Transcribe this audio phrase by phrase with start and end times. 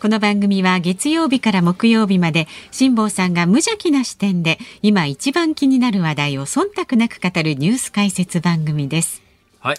[0.00, 9.20] この番組は月曜日から木曜日まで辛坊さんが無邪気な視点で今一番気になる話題を忖度なく語るニュース解説番組です。
[9.58, 9.76] はい。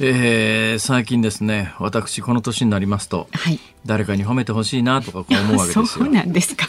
[0.00, 5.86] えー、最近ですね私この年になりますと、はい、誰かに褒めてほしいなとかこう思うわけですよ。
[5.86, 6.66] そうなんですか。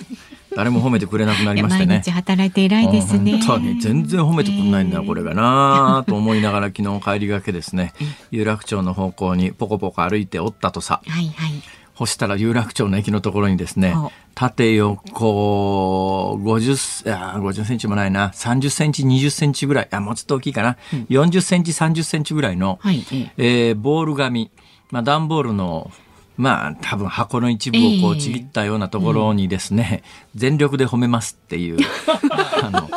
[0.55, 1.95] 誰も褒めてくれなくなりましてね。
[1.95, 3.39] 毎日働いて偉いですね。
[3.39, 7.93] 本当に全然褒めてくれないんだ、これがなと思いながら昨日帰りがけですね、
[8.29, 11.01] 有楽町の方向にポコポコ歩いておったとさ。
[11.07, 11.80] はいはい。
[12.01, 13.93] 干したら有楽町の駅のところにですね、
[14.33, 23.05] 縦横50、あ50センチもないな、30センチ、20センチぐらい、あ、もうちょっと大きいかな、うん、40センチ、30センチぐらいの、はい、
[23.37, 24.49] えー、ボール紙、
[24.89, 25.91] まあ、段ボールの
[26.37, 31.77] まあ多分箱の一部をこうちぎったようなところにですね、えーうん、全力で褒めますっていう
[32.63, 32.89] あの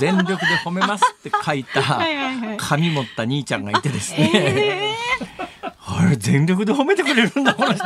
[0.00, 2.00] 全力で褒めますって書いた
[2.56, 5.37] 紙持った兄ちゃんがいてですね、えー、
[5.90, 7.84] あれ全力で褒めてくれるんだこの人。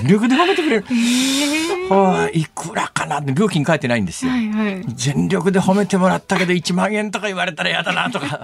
[0.00, 0.84] 全力で褒めてくれる。
[1.90, 3.18] はい、いくらかな。
[3.18, 4.84] って料金書いてないんですよ、はいはい。
[4.94, 8.42] 全力で褒めてもらったけど1万円とか言われたら嫌だなとか、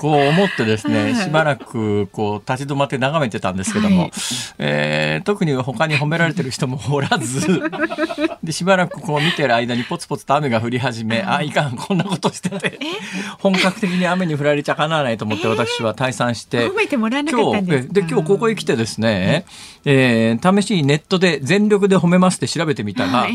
[0.00, 4.10] こう思ってですね、しばらくこう立ち止まって眺めてたんですけども、はい、
[4.56, 7.60] えー、特に他に褒められてる人もおらず、
[8.42, 12.80] で、しばらくこう見てる間にポツポツと雨が降り始め、あ、いかん、こんなことしてて、
[13.40, 19.44] 本格的に雨に降られちゃかなわないと思って私は退散して、褒めてもらわなかったんですで、今日ここへ来てですね、
[19.84, 23.26] えー、試しにネットで全力で褒めますって調べてみたら、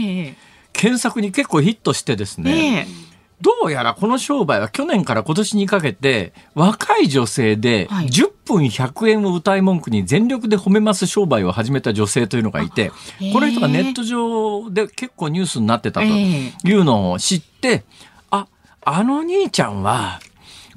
[0.73, 2.87] 検索に結構ヒットしてですね、
[3.41, 12.91] どうやらこの商売は去年から今年にかけて若い女性で10分100円を歌い文句に全力で褒めます商売を始めた女性というのがいて、
[13.33, 17.83] この人がネット上で結構ニュースになってたというのを知って、
[18.29, 18.47] あ、
[18.83, 20.19] あの兄ちゃんは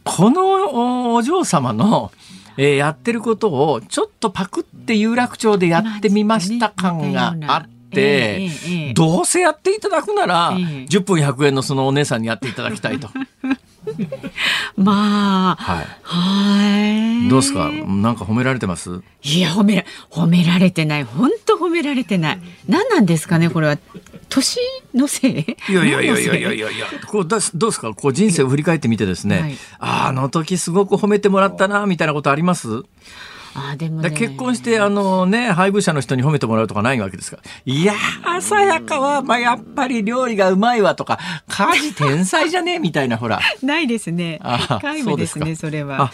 [0.03, 2.11] このお嬢様の
[2.61, 7.78] えー、やってることをちょっとパクって有楽町でやってみました感があって、
[8.94, 13.09] どうせやっていただくなら、10分100円のそのお姉さんにやっていただきたいと。
[14.76, 15.87] まあ、はい。
[16.03, 17.28] はい。
[17.28, 17.71] どうですか？
[17.71, 19.00] なんか褒められてます？
[19.22, 21.04] いや、褒めら、褒められてない。
[21.04, 22.41] 本当褒められてない。
[22.69, 23.78] 何なんですかねこれは。
[24.28, 24.59] 年
[24.94, 25.56] のせい？
[25.70, 27.94] いやいやいやいやいやいやいやこうどうですか？
[27.94, 32.82] こう人生を振り返ってみてですね、はい、あの時すごく褒めてもらったなみたいなことあります？
[33.73, 37.95] あでも、ね、結婚してあのね配偶者の人に褒めてもらうとかないわけですかいや
[38.41, 43.41] さやかは、まあ、やっぱり料理がうまいわとか家事天才じゃねみたいなほら。
[43.63, 44.41] ないですね。
[44.83, 46.11] 皆無ですねそれは。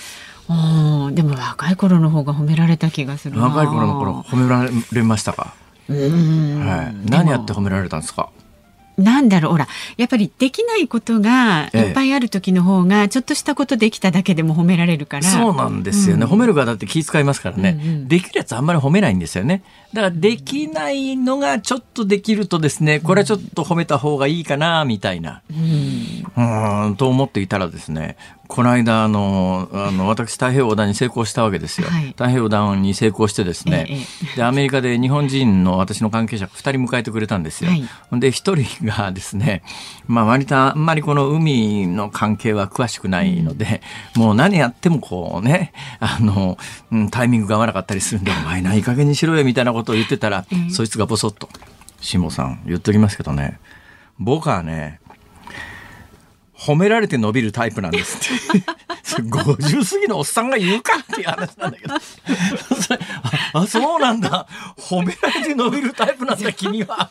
[0.48, 5.54] あでも若い頃の方が褒められた気がする若い頃の頃褒められましたか？
[5.88, 8.28] はい、何やって褒められたんですか？
[8.96, 15.24] なんだろうほらやっぱりできないことがいっぱいある時の方が、ちょっとしたことできただけでも褒められるから。
[15.24, 19.62] そうなんですよね、うん、褒める側だって気遣いますからね、うんうん、できるやつあんまり褒めないんですよね。
[19.92, 25.42] だからできないのがちょっとできるとですねこれはちょっと褒めた方がいいかなみたいな、
[26.36, 28.16] うん、うんと思っていたらですね
[28.46, 33.94] この間あのあの私太平洋横断に成功したわけですよ、はい、太平洋横断に成功してですね、え
[34.34, 37.82] え、でアメリカで日本人の私の関係者が2人迎えてくれたんですよ、はい、
[38.20, 39.62] で1人がですね、
[40.06, 43.80] まあ、割とあんまりこの海の関係は詳しくないので、
[44.16, 46.58] うん、もう何やってもこうねあの、
[46.92, 51.48] うん、タイミングが合わなかったりするんで「お前ないい加減にしろよ」みたいなことを言ってたら、そいつがボソッと
[52.00, 53.58] 「下さん言っときますけどね
[54.18, 55.00] 僕はね
[56.64, 58.64] 褒められて伸びるタイプなんですって。
[59.20, 61.94] 50過ぎのおっさんが言うかっていう話なんだけど。
[63.52, 64.46] あそうなんだ。
[64.78, 67.10] 褒められて伸びるタイプなんだ君は。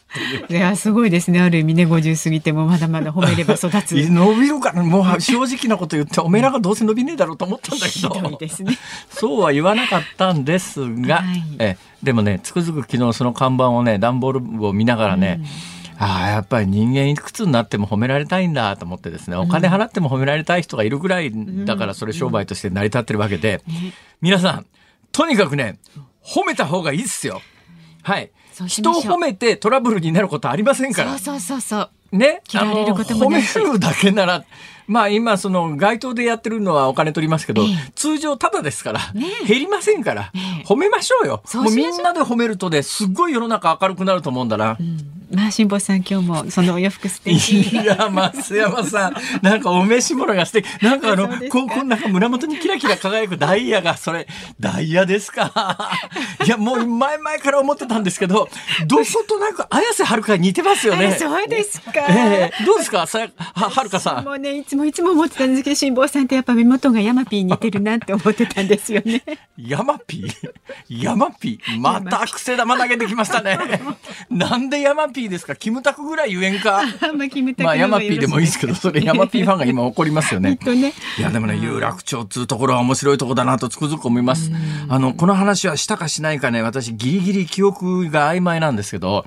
[0.50, 1.40] いやすごいですね。
[1.40, 3.92] ある意味ね50過ぎてもまだまだ褒めれば育つ。
[3.96, 8.10] 伸びるかもう正直なこと言っておめえらがどうせ伸びねえだろうと思ったんだけど。
[8.10, 8.78] ね、
[9.12, 15.74] そうは言わなかったんですが、はい、えでもねつくづく昨日その看板をね段ボールを見ながらね、うん
[16.04, 21.32] ああやっぱり人間いくつになっても褒められたいんだと思ってですねお金払っても褒められたい人がいるぐらい
[21.66, 23.64] だからそれ商売として成り立ってるわけで、
[24.22, 24.66] 皆さん
[25.12, 25.80] とにかくね
[26.22, 27.42] 褒めた方がいいっすよ。
[28.02, 28.32] はい。
[28.68, 31.18] 人を褒めてトラブルになることありませんから。
[31.18, 34.46] そうそうそうね、あの褒めるだけなら
[34.86, 40.32] まあ今その街頭でやってるのはお金取りますけど、ええ、通常ただですから、ね、減りませんから、
[40.66, 41.44] 褒めましょうよ。
[41.56, 44.78] もうみんなで褒めるとね、すっごい世の中明るくなると思うんだな。
[44.80, 47.62] うんまあ辛坊さん今日もそのお洋服素敵。
[47.62, 50.68] いや増山さんなんかお召し物が素敵。
[50.84, 54.28] なんかあのここなんか胸元にキラキラ輝くダイヤがそれ
[54.60, 55.90] ダイヤですか？
[56.46, 58.48] いやもう前々から思ってたんですけど
[58.88, 61.16] どことなく綾瀬はるかに似てますよね。
[61.20, 63.08] そうですか、えー、どうですか？
[63.08, 64.24] さははるかさん。
[64.26, 69.24] もうねいつもいつも思ってたんですけど辛坊さんってやっぱ目元がヤマピー似てるなって思ってたんですよね。
[69.58, 70.32] ヤマピー？
[70.90, 71.80] ヤマピー？
[71.80, 73.58] また癖玉投げてきましたね。
[74.30, 75.56] なんでヤマピーですか？
[75.56, 76.82] キムタクぐらい言えんか？
[77.18, 80.58] まあキムタクまあヤマピーでもいいですけどそれヤマピーファンが今怒りますよね。
[80.66, 80.94] ね。
[81.18, 84.52] いやでもね有楽町っつうところは面白いとこだなとつくづく思います。
[84.90, 86.62] あのこの話はしたかしないかね？
[86.62, 89.24] 私ギリギリ記憶が曖昧なんですけど、はい。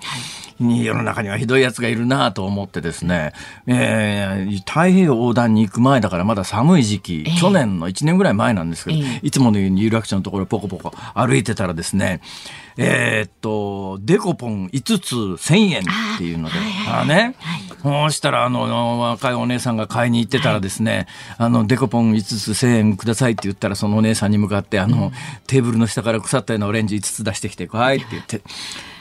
[0.58, 3.34] 世の中にはひどい奴がいるなと思ってですね、
[3.66, 12.22] えー、太平洋横断に行く前だからまだ寒い時期、えー、去年の1年ぐらい前なんですけど、えー、いつものように有楽町のところポコポコ歩いてたらですね、
[12.78, 16.54] えー、っと、デコポン5つ1000円っていうので、
[16.88, 17.34] あね、
[17.82, 21.06] そうしたら、あの、若いお姉さんが買いに行ってたらですね、
[21.38, 25.12] あの、デコポン5つ1000円くださいって言ったら、そのお姉さんに向かって、あの、
[25.46, 28.42] テーブルの下から腐ったようなオレンジ5つ出してきて、はいって言って、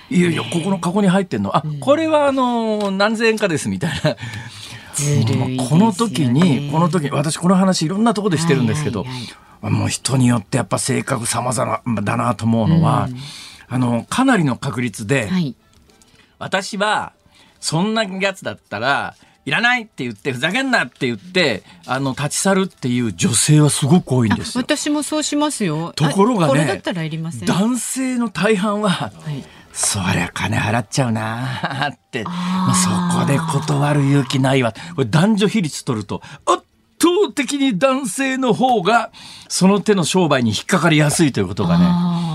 [0.09, 1.55] いやいや、ここのカゴに入ってんの。
[1.55, 4.15] あ、これはあの、何千円かです、みたいな。
[5.67, 9.05] この時に、この時に、私この話いろんなところでしてるんですけど、
[9.61, 13.09] もう人によってやっぱ性格様々だなと思うのは、
[13.75, 15.29] あの、かなりの確率で、
[16.39, 17.11] 私は、
[17.59, 25.93] そんなやつだったら、いらないって言ってふざけんなって言ってあの立ち去るっていう女性はすごく多いんです私もそうしますよ。
[25.95, 26.81] ところがね
[27.45, 29.43] 男性の大半は、はい。
[29.71, 32.31] そりゃ金払っちゃうなって、ま
[32.71, 34.73] あ、そこで断る勇気ないわ。
[34.95, 36.63] これ男女比率取ると、圧
[36.99, 39.11] 倒的に男性の方が
[39.47, 41.85] その手の商売に引っかかりやすいということがね。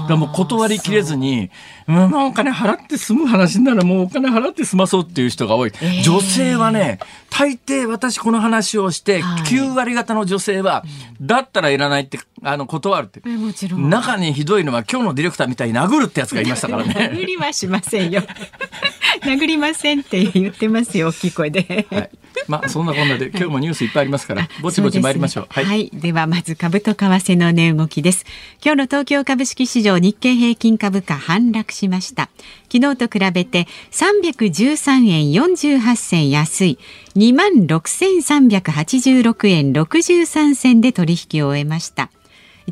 [0.08, 1.50] だもう断りきれずに、
[1.88, 5.72] うん、お金払って済む話ならもうお金払って済まそうっていう人が多い。
[5.80, 6.98] えー、女性はね、
[7.30, 10.84] 大抵私この話をして、9割方の女性は、
[11.20, 13.90] だったらいらないってあの断るって、もちろん。
[13.90, 16.94] 中にひどいのは今日のディレクターみたいに殴るってやつがいましたからね。
[17.12, 18.22] 殴りはしませんよ。
[19.22, 22.10] 殴りませんって言ってますよ大きい声で、はい、
[22.46, 28.24] まあそんなこんなで今日もニュースいっぱいありますからぼちぼち参りましょう、ね、はい、はい、ではまず株と為替の値動きです。
[28.64, 32.30] 今日の東京株式市場日経平均株価反落しました。
[32.72, 36.78] 昨日と比べて313円48銭安い。
[37.16, 42.08] 2万6386円63銭で取引を終えました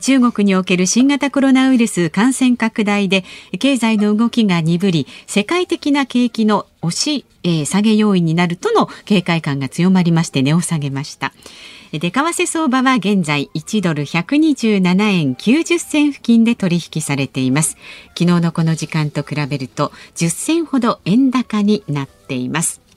[0.00, 3.24] 中国における新型コロナウイルス感染拡大で
[3.58, 11.32] 経済の動きが鈍り世界的な景気の押し、えー、下げ要因になるとの警戒感が強まりまして値を下げました。
[11.92, 17.76] で為替相場は現在1ドル127円90銭付近で取引されています。
[18.08, 22.87] 昨日のこの時間と比べると10銭ほど円高になっています。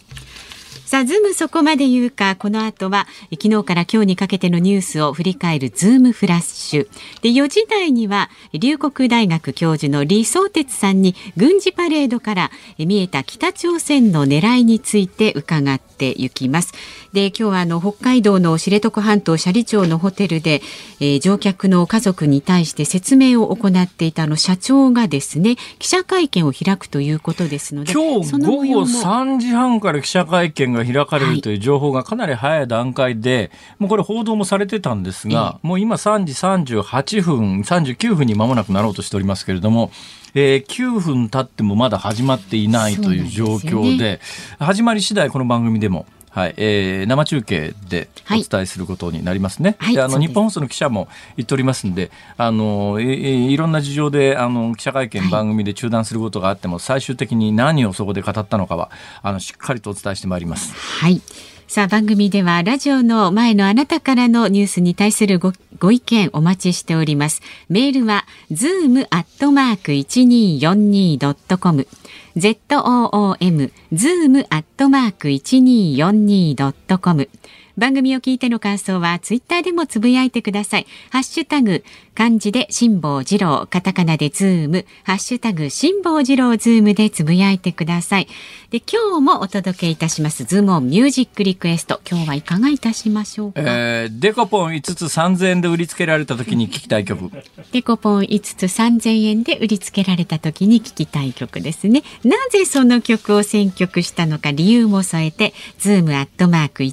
[0.91, 3.07] さあ、ズームそこまで言うか、この後は、
[3.41, 6.89] 昨日から今日にかけてのニュースを振り返るズームフラッシュ。
[7.21, 16.73] で、4時台には、龍谷大学教授の李相哲さんに、軍事パレードから見えた北朝鮮の狙いについて伺っていきます。
[17.13, 20.61] で、今日はあの、北海道の知床半島斜里町のホテルで、
[20.99, 39.91] えー、乗客の家族に対して説明を行っていたあの、社長がですね、記者会見を開くということですので、今日午後3時半から記者会見がが開かれるという情報がかなり早い段階で、もうこれ報道もされてたんですが、もう今3時38分、39分に間もなくなろうとしておりますけれども、
[40.33, 44.19] えー、9分経ってもまだ始まっていないという状況で、でね、
[44.59, 49.75] 始まり次第この番組でもはい、えー、生中継でお伝えすることになりますね。
[49.79, 58.89] はい、であの日本放送の記者も言っておりますんで、あのえー、いろんな事情であの記者会見、番組で中断することがあっても、最終的に何をそこで語ったのかは
[59.21, 60.73] あのしっかりとお伝えしてまいります。
[60.73, 61.21] はい。
[61.67, 67.41] さあ番組ではラジオの前のあなたからのニュースに対するごご意見お待ちしております。
[67.69, 71.87] メールは zoom アットマーク一二四二ドットコム
[72.35, 77.29] zoom ズームアットマーク一二四二ドットコム。
[77.77, 80.87] 番組を聞いての感想はツイッターでもつぶやいてください。
[81.09, 88.27] ハッシュタグ、漢字で辛坊治郎、カタカナでズーム、ハッシュタグ、辛坊治郎ズームでつぶやいてください。
[88.69, 92.01] で、今日もお届けいたします、ズームオンミュージックリクエスト。
[92.09, 93.61] 今日はいかがいたしましょうか？
[93.61, 97.31] えー、デコポン5つ3000円で売りつけられた時に聞きたい曲。
[97.71, 102.03] デコポン5つ3000円で売りつけられた時に聞きたい曲ですね。
[102.23, 106.83] なぜその曲を選曲したのか理由も添えて、ズームアットマーク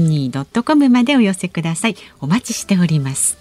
[0.00, 1.96] 1242 12.com までお寄せください。
[2.20, 3.38] お待ちしております。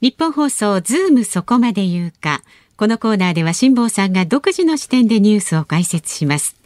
[0.00, 2.42] ニッポン放送ズームそこまで言うか。
[2.76, 6.56] このコーナーでは辛坊さんが独自の視点でニュースを解説します。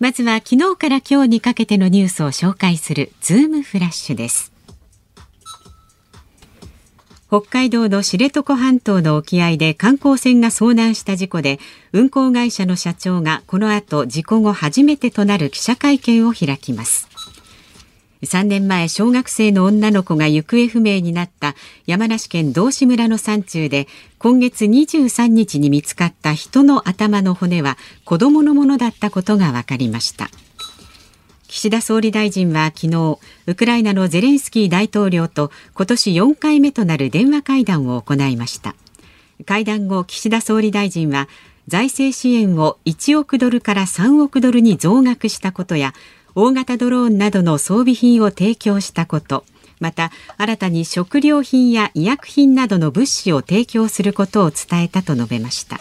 [0.00, 4.50] まずは昨日から今日にかけてのニュースを紹介するズームフラッシュです。
[7.28, 11.60] 北海道の知床半島の沖合で観光船が遭難した事故で
[11.92, 17.09] 運航会社の社長がこの後事故後初めてとなる記者会見を開きます。
[18.22, 21.54] 3年前小学生の女の子が行方不明になった
[21.86, 30.28] 山梨県道志村の山中で今月23日に見つかった人の頭の骨は子供のものだったことが分かりました。
[31.48, 38.76] 岸田総理大臣は昨日ウクライナのゼレンスキー大統領と今年4回目となる電話会談を行いました。
[39.46, 41.26] 会談後岸田総理大臣は
[41.66, 45.94] 財政支援を1億ドルから3億ドルに増額したことや
[46.34, 49.44] 大型ドローンなどの装備品を提供したこと
[49.80, 55.80] また新たに食料品や医薬品などの物資を提供することを伝えたと述べました。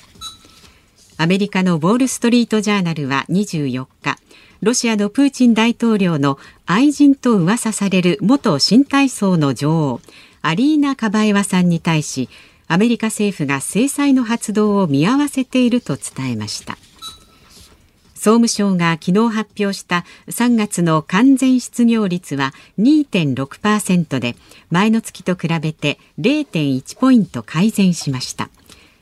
[1.18, 4.18] アメリカのウォール・ストリート・ジャーナルは24日
[4.62, 10.02] ロシアのプーチン大統領の愛人と噂される元新体操の女王
[10.42, 12.30] アリーナ・カバエワさんに対し
[12.70, 16.78] アメリカ政府が制裁の発動を見合わせていると伝えました。
[18.20, 24.36] 総務省が昨日発表した3月の完全失業率は2.6%で
[24.70, 28.50] 前の月と比べて0.1ポイント改善しました。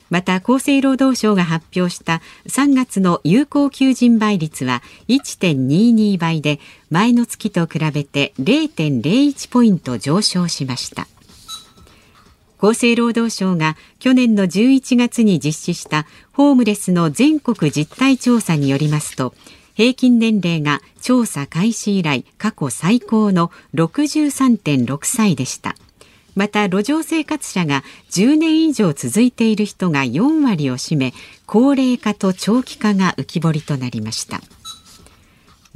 [0.08, 11.08] また厚生労働省が発表した3月の有効求人倍率は1.22倍で前の月と比べて0.01ポイント上昇しました。
[12.60, 19.32] 厚生労働省が去年の11月に実施したホームレスの全国実態調査によりますと
[19.74, 25.76] 平均年齢が調査開始以来過去最高の63.6歳でした。
[26.34, 31.12] また路上生活者が10年以上続いている人が4割を占め
[31.46, 34.40] 高齢化と長期化が浮き彫りとなりました。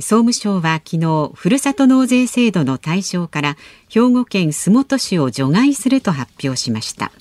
[0.03, 3.57] 総務省は昨日ふるさと納税制度の対象から
[3.89, 7.13] 兵庫県洲本市を除外すると発表しました。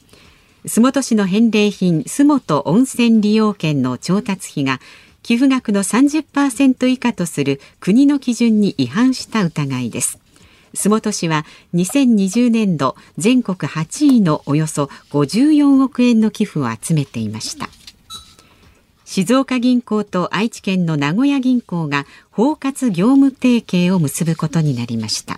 [0.65, 4.79] 洲本市の返礼品洲本温泉利用券の調達費が
[5.21, 10.19] 寄付額の30%以下とする国の基準に違反した疑いです。
[10.73, 11.45] 洲本市は
[11.75, 17.69] 2020年度全国8位のおよそ54億円の寄付を集めていました。
[19.13, 25.37] 静岡銀行と愛知県の名古屋銀行が包括業務提携を結ぶことになりました。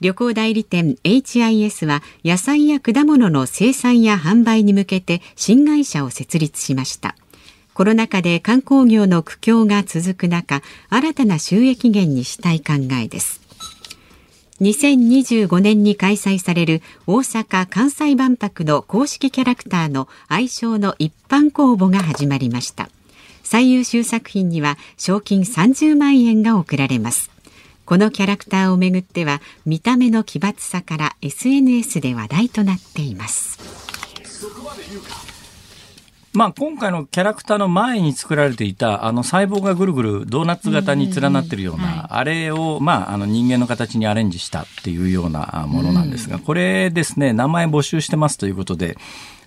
[0.00, 7.14] 旅行代理店 HIS は野菜や果物の生産や販売に向けて新会社を設立しました。
[7.72, 13.43] コロナ禍で観光業の苦境が続く中新たな収益源にしたい考えです。
[14.60, 22.88] 2025年に開催される大阪・関西万博の公式キャラクターの愛称の一般公募が始まりました。
[23.42, 27.30] 最優秀作品には賞金30万円が贈られます。
[27.84, 33.58] このキャラクターをめぐっては見た目の奇抜さから SNS で話題となっています。
[36.34, 48.98] まあ、今回のキャラクターの前に作られていたあの細胞がぐるぐるドーナツ型に連なってるような、あれを、まあ、あの人間の形にアレンジしたっていうようなものなんですが、これですね名前募集してますということで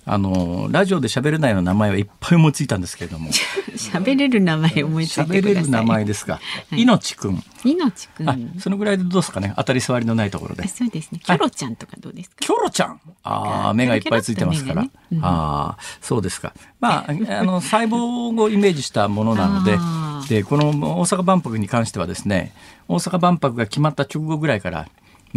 [0.10, 3.30] あのラジオで喋れないような名前はいっぱい思いついたんですけれども。
[3.76, 6.40] 喋れる名前思いついて喋れる名前ですか、は
[6.72, 7.44] い、命くん。
[7.66, 8.56] 命くん。
[8.58, 9.54] そのぐらいでどうですかね？
[9.58, 10.66] 当たり障りのないところで。
[10.70, 11.20] そうですね。
[11.22, 13.02] キョロちゃんとかどうですか、キョロちゃん。
[13.24, 14.92] ああ目がいっぱいついてますから、ね。
[15.12, 16.54] うん、ああそうですか。
[16.80, 19.78] まああの細胞をイメージしたものなので
[20.30, 22.54] でこの大阪万博に関してはですね
[22.88, 24.88] 大阪万博が決まった直後ぐらいから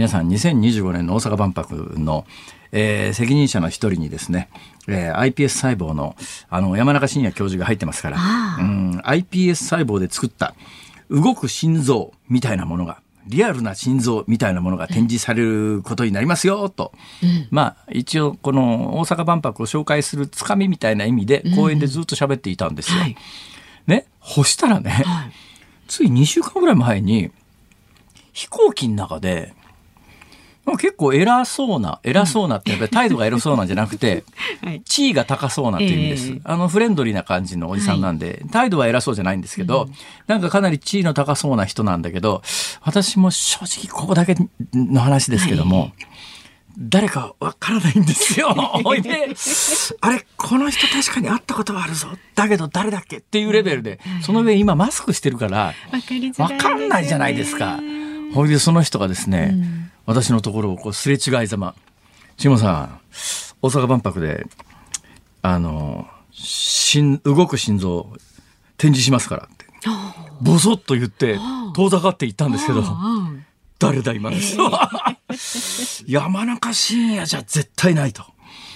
[0.00, 2.24] 皆さん2025年の大阪万博の
[2.72, 4.48] えー、責任者の一人にですね、
[4.88, 6.16] えー、iPS 細胞の
[6.48, 8.16] あの山中伸也教授が入ってますから、
[8.60, 10.54] うん、iPS 細胞で作った
[11.10, 16.92] 動く心臓みたいなものがリアルな心臓みたいなものが展示されることになりますよと、
[17.22, 22.96] うん、まあ一応この大阪万博を紹介するつかみみたいな意味で講演でずっと喋っていたんですよ。
[22.96, 23.16] うんはい、
[23.86, 25.32] ね、ほしたらね、はい、
[25.88, 27.30] つい2週間ぐらい前に
[28.32, 29.52] 飛行機の中で
[30.76, 34.24] 結構偉そうな、偉そうなってやっぱり態度が偉そうなんじゃなくて、
[34.62, 39.92] はい、地位が高そうなっていう意味です、えー、あのフレンドリーな感じのおじさんなんで、はい、態度は偉そうじゃないんですけど、うん、
[40.26, 42.42] なんかかなり地位の高そうな人なんだけど、
[42.82, 44.36] 私も正直ここだけ
[44.74, 45.92] の話ですけども、はい。
[46.78, 48.54] 誰かわからないんですよ。
[48.84, 49.34] おいで、
[50.00, 52.08] あれ、この人確かに会ったことはあるぞ。
[52.34, 55.74] だけど誰だっけっていうレベルで、その上今マスクしてるから、
[56.38, 57.80] わかんないじゃないですか。
[58.34, 61.74] ほいでその人がですね、うん私のところをこうすれ違いざま、
[62.36, 63.00] 下さん、
[63.62, 64.46] 大阪万博で、
[65.42, 68.12] あの、心動く心臓
[68.76, 69.66] 展示しますからって。
[70.40, 71.38] ボソッと言って
[71.74, 72.82] 遠ざかっていったんですけど
[73.78, 74.58] 誰だ今です、
[76.06, 78.24] 山中伸也じゃ絶対ないと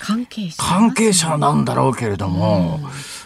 [0.04, 2.78] 関係者関係者なんだろうけれども、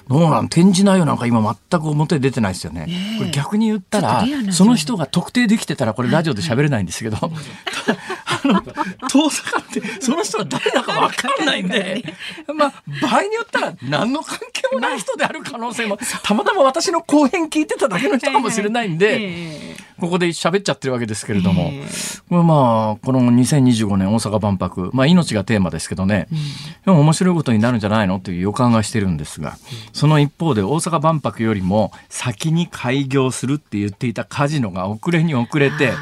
[0.08, 2.87] どうなん展示内容なんか今全く表出てないですよね。
[3.18, 7.32] これ逆に言ったら、その人が特定できてたらこれラジオで喋れないんですけど、あの、
[8.52, 12.05] 遠ざかって、その人が誰だかわかんないんで、
[12.55, 21.73] まあ、場合によったら何の関係もない人である可能性も、たまたま私の講演聞いてただけの人かもしれないんで、ここで喋っちゃってるわけですけれども、
[22.31, 26.28] まあ、この2025年大阪万博、まあ命がテーマですけどね、
[26.85, 29.59] でも面白いことになるんじゃないのという予感がしてるんですが、
[29.93, 35.93] その一方で大阪万博よりも先に開業するって言っていたカジノが遅れに遅れて、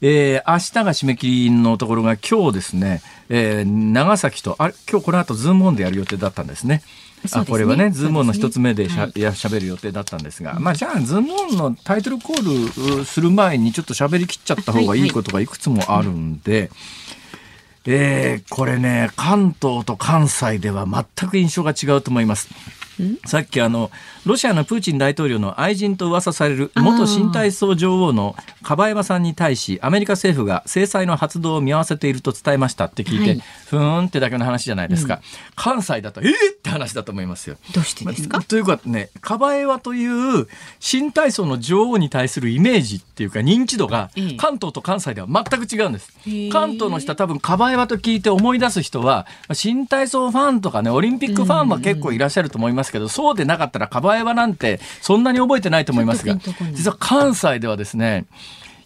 [0.00, 6.82] えー、明日が締め切りのところが今日ですね、えー、長崎と、あ今日この後ズームオンでやる予定だったんですね。
[7.32, 15.10] あこれはね、ズームオンの一つ目でしゃ,、はい、や喋る予定だったんですが、まあじゃあ、ズームオンのタイトルコールする前にちょっと喋りきっちゃった方がいい。
[15.10, 16.70] ことがいくつもあるんで、はいはい
[17.86, 22.48] えー、これね、関東と関西では全く印象が違うと思います。
[23.26, 23.90] さっきあの
[24.24, 35.20] ロシアのプーチン大統領の愛人と噂される元新体操女王のカバエワさんに対しアメリカ政府が制裁の発動を見合わせていると伝えましたって聞いて、はい、ふーんってだけの話じゃないですか、うん、
[35.54, 37.56] 関西だとえー、って話だと思いますよ。
[37.72, 40.46] どうしてですか、というかねカバエワという
[40.80, 46.12] 新体操の女王に対するイメージっていうか認知度が関東と関西では全く違うんです。
[46.50, 56.36] 関東の人は多分カバエワと聞いて思い出す人は新体操ファンとかねオリンピックファンは結構いらっしゃると思いますけど、そうでなかったらカバエワなんてそんなに覚えてないと思いますが、
[56.72, 58.26] 実は関西ではですね、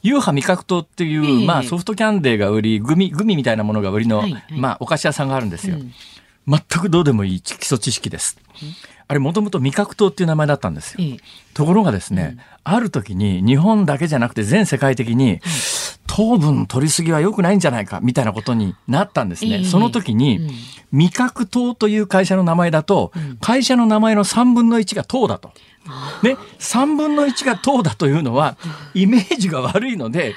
[0.02, 5.76] ユーハ味覚糖っていう、まあソフトキャンデーが売り、グミ、グミみたいなものが売りの、まあお菓子屋さんがあるんですよ。
[6.46, 8.38] 全くどうでもいい基礎知識です。
[9.06, 11.18] あれもともと味覚糖っていう名前だったんですよ。
[11.54, 15.40] ところがですね、ある時に日本だけじゃなくて全世界的に、
[16.14, 19.64] 糖分取りすぎは良くないんじゃないかみたいなことになったんですね。
[19.64, 20.40] その時に、
[20.92, 25.52] 味覚糖という会社の名前だと、会社の名前の3分の1が糖だと。
[26.22, 28.58] ね、3分の1が糖だというのは、
[28.92, 30.34] イメージが悪いので、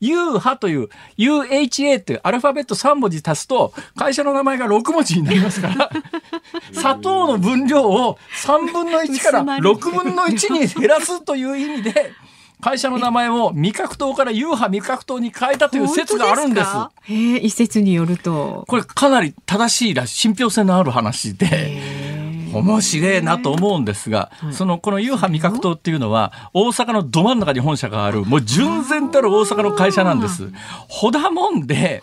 [0.00, 5.90] U 派という UHA っていうアルファベット3文字足すと会社の名前が6文字になりますから
[6.72, 12.12] 砂糖の分量を3分の1から6分の1に減らすという意味で
[12.60, 16.66] 会社の名前を味覚糖からユーハ味覚糖に変えたという説があるんです。
[16.66, 16.72] で
[17.06, 18.64] すへ一説によると。
[18.66, 22.06] これかなり正しいら信憑性のある話で。
[22.52, 30.50] 面白いなと思うんですが、そのこのユーハ味覚糖っていうのは大阪のど真ん中に本社があるもう純然たる大阪の会社なんです。
[30.88, 32.02] ほだもんで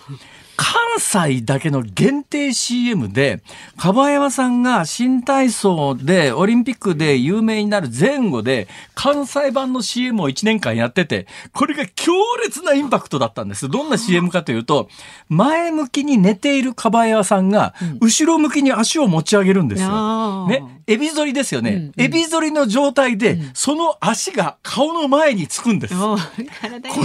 [0.55, 3.41] 関西だけの限定 CM で、
[3.77, 12.13] 樺山さんが新体操でオリンピックで有名になる前後で、関西版の CM を1年間やってて、これが強
[12.43, 13.69] 烈なインパクトだったんです。
[13.69, 14.89] どんな CM かというと、
[15.29, 20.47] 前向きに寝ている樺山さんが、後ろ向きに足を持ち上げるんですよ。
[20.47, 20.63] ね。
[20.85, 21.91] エビ反りですよね。
[21.97, 25.95] エビ反りの状態で、その足が顔の前につくんです。
[25.95, 26.17] こ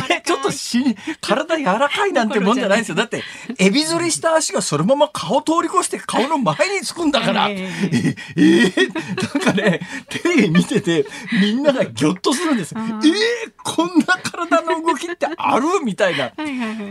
[0.09, 2.95] れちょっとし、体柔らかいなんてもんじゃないですよ。
[2.97, 3.23] だって、
[3.59, 11.07] エビ反りした足がそのまま顔通り越して顔の前につくんだから、えー、えー、なんかね、テレビ見てて
[11.41, 12.75] みんながぎょっとするんです。
[12.75, 12.93] えー、
[13.65, 15.67] こんな体の動きってある？
[15.85, 16.33] みたいな。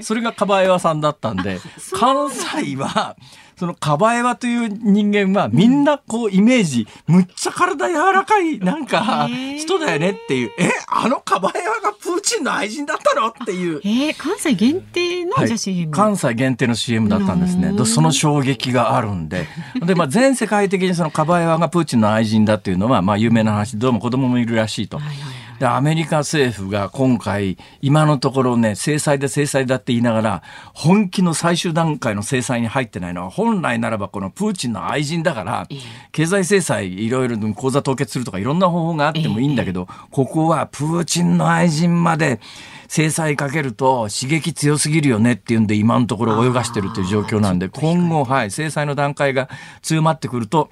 [0.02, 1.60] それがカバエワさんだったんで、
[1.94, 3.16] 関西は、
[3.58, 13.82] そのカバエワという人間はみんなこうイメージ、むっちゃ体柔らかいなんか人だよねっていう、え、あのカバエワがプーチンの愛人だったのっていう。
[13.84, 15.92] えー、関西限定の、はい、CM?
[15.92, 17.74] 関西限定の CM だったんですね。
[17.86, 19.48] その衝撃があるんで。
[19.84, 24.98] で、まあ全世界的にそのカバエワがプーチンの愛人だっていうのは、まあ有名な話、どうも子供もいるらしいと。
[24.98, 30.44] はいはいで、アメリカ政府が今回、今のところね、制裁で制裁だって言いながら、
[30.74, 35.68] 本気の最終段階の制裁に入ってないのは、本来ならばこのプーチンの愛人だから、
[36.12, 42.40] 経済制裁いろいろ口座凍結するとかいろんな方法があってもいいんだけど、ここはプーチンの愛人まで、
[42.88, 49.50] 制裁かけると刺激強すぎるよねっていうんで今のところ泳がしてるという状況なんで今後はい制裁の段階が
[49.82, 50.70] 強まってくると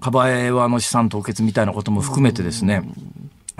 [0.00, 2.82] カバエワの資産凍結みたいなことも含めてですね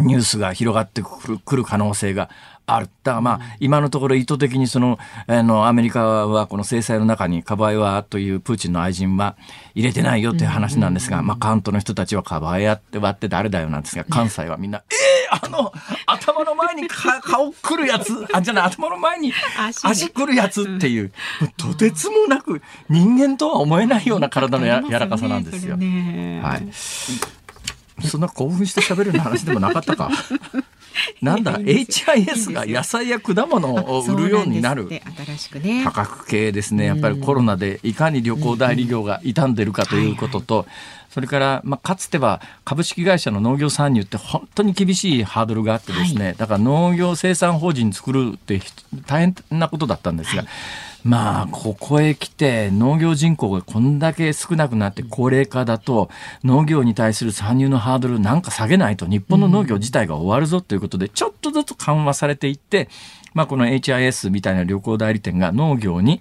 [0.01, 2.31] ニュースが広がってくる可能性が
[2.67, 2.89] ある。
[3.03, 9.37] だまあ、今のところ意図的にその、あの、アメリカはこの制裁の中にカバエワというプーチンの愛人は
[9.75, 12.75] 入れてないよという話なんですが、まあ、関東の人たちはカバエワ
[13.11, 15.73] って誰だよなんですが、関西はみんな、えあの
[16.07, 19.33] 頭の前に顔くるやつあじゃない頭の前に
[19.83, 20.11] 足。
[20.11, 21.13] くるやつっていう、
[21.57, 25.77] とてつもなく人間とは思えないような体のや柔らかさなんですよ。
[25.77, 27.38] はい。
[28.03, 30.11] そんな興奮して喋るような話でもなかったか。
[31.23, 34.89] なんだ HIS が野菜や果物を売るようになる。
[35.85, 36.87] 価格系ですね。
[36.87, 40.67] やっぱりコロナでいかに旅行代理業が傷んでるかということと、
[41.11, 48.61] それから、まあ、かつては株式会社の農業参入って本当に厳しいハードルがあってですね、はい、だから農業生産法人作るって
[49.07, 50.51] 大変なことだったんですが、はい
[51.09, 56.11] まあ、ここへ来て農業人口がこんだけ少なくなって高齢化だと
[56.45, 62.91] 農業に対する参入のハードルなんか下げないと日本の農業自体が終わるぞということでちょっとずつ緩和されていって、
[63.33, 66.21] まあ、この HIS みたいな旅行代理店が農業に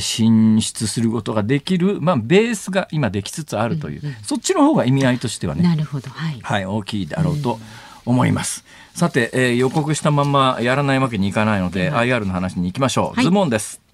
[0.00, 7.60] 進出することができる、まあ、ベースが今できつつあるという、うんうん、そっちの方が意味合いとしてはねなるほど、はい、はい、大きいだろうと
[8.04, 8.64] 思います。
[8.92, 13.16] さて、えー、予告したままやらないわけにいかないので、はい、IR の話に行きましょう。
[13.16, 13.85] はい、ズモンです。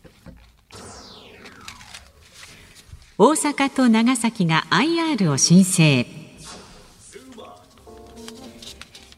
[3.18, 6.06] 大阪と長崎が IR を申請。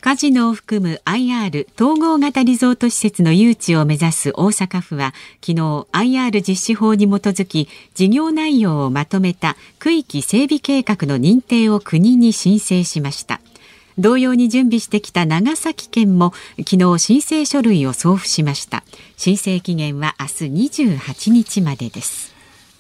[0.00, 13.40] カジノを含む IR 統合型リゾート施設の誘致を目指す大阪府は昨日 IR 実施法に基づき事業内容をまとめた区域整備計画の認定を国に申請しました。
[13.96, 16.34] 同様に準備してきた長崎県も
[16.68, 18.82] 昨日申請書類を送付しました。
[19.16, 22.33] 申請期限は明日28日までです。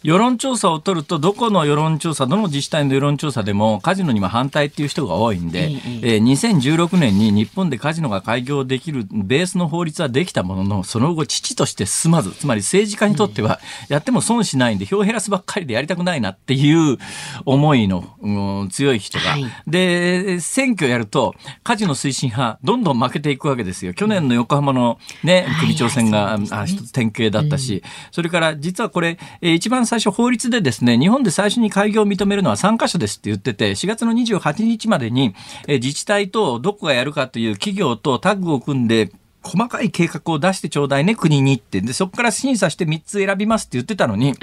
[0.04, 16.98] 世論調査を取ると、どこの世論調査、どの自治体の世論調査でも、カジノにも反対っていう人が多いんで、ええー、2016年に日本でカジノが開業できるベースの法律はできたものの、その後、父として進まず、つまり政治家にとっては、やっても損しないんで、票を減らすばっかりでやりたくないなっていう
[17.46, 23.94] 思いの、うん、強い人が、はい、で、選挙やると、カジノ推進派、どんどん負けていくわけですよ。
[23.94, 35.36] 去年の横浜のね、首長選が、あ一つ典型だったし、うん、それから実はこれ、一番最最初法律でですね、日本で最初に開業を認めるのは3カ所ですって言ってて、4月の28日までに、
[35.68, 39.12] え自治体とどこがやるかという企業とタッグを組んで、
[39.44, 41.82] 細かい計画を出してちょうだいね、国にって。
[41.82, 44.34] で、そこから審査して3つ選びますって言ってたのに、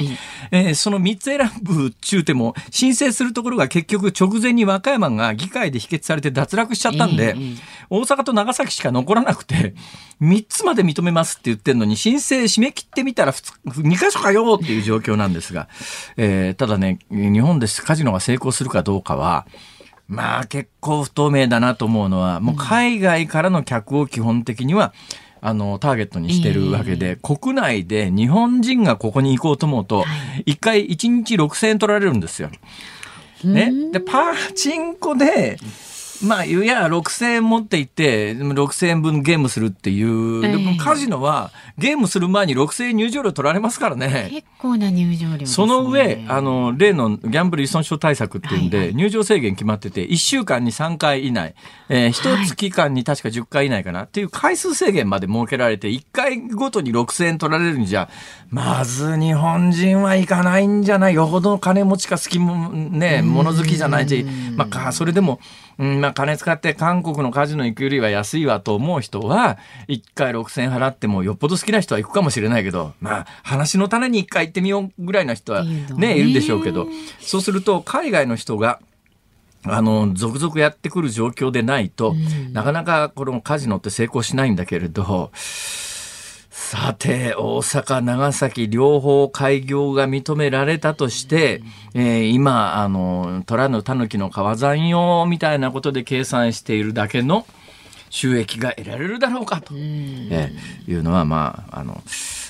[0.51, 7.35] えー、その3つ選ぶ中でも、申請するところが結局直前に和歌山が議会で否決されて脱落しちゃったんで、
[7.89, 9.73] 大阪と長崎しか残らなくて、
[10.21, 15.67] 3つまで認めますって言ってるのに、申請締め切ってみたら2箇所かよっていう状況なんですが、
[16.15, 19.47] えー、ただね、日本でカジノが成功するかどうかは、
[20.11, 24.93] まあ結構不透明だなと思うのは、もう海外からの客を基本的には、
[25.39, 30.03] あの、ターゲットにしてるわけで、国内で日本人がここに行こうと思うと、
[30.45, 32.51] 一回1日6000円取られるんですよ。
[33.45, 33.71] ね。
[33.93, 35.57] で、パチンコで、
[36.23, 40.41] まあ、いや、6000円持って行って、6000円分ゲームするっていう。
[40.41, 44.29] でもカジノは、ゲームする前に6000円入場料取られますからね。
[44.31, 51.53] 結構な入場料、ね、その上、あの、例のギャンブル依存症対策っていうんで、はいはい、入場制限決まってて、1週間に3回以内、
[51.89, 58.09] えー、1月間に確か10回以内かなっていう回数制限まで設けられて、1回ごとに6000円取られるんじゃ、
[58.49, 61.11] まず日本人はいかないんじゃない。
[61.13, 65.39] よほど金持ちか好きも、ね、物好きじゃないし、まあ、それでも、
[65.81, 76.87] うんまあ、金使って韓国のカジノ行くよりは安いわと思う人は、1回6000円払ってもよっぽど好きな人は行くかもしれないけど、まあ、話の種に1回行ってみようぐらいの人はね、いるでしょうけど、
[77.19, 78.79] そうすると海外の人が、
[79.63, 82.13] あの、続々やってくる状況でないと、
[82.51, 85.31] なかなかこのカジノって成功しないんだけれど、
[86.63, 97.45] さて、大阪、長崎、両方開業が認められたとして、えー、今、あの、虎の狸の川山用みたいなことで計算しているだけの
[98.09, 102.01] 収益が得られるだろうかと、えー、いうのは、まあ、あの、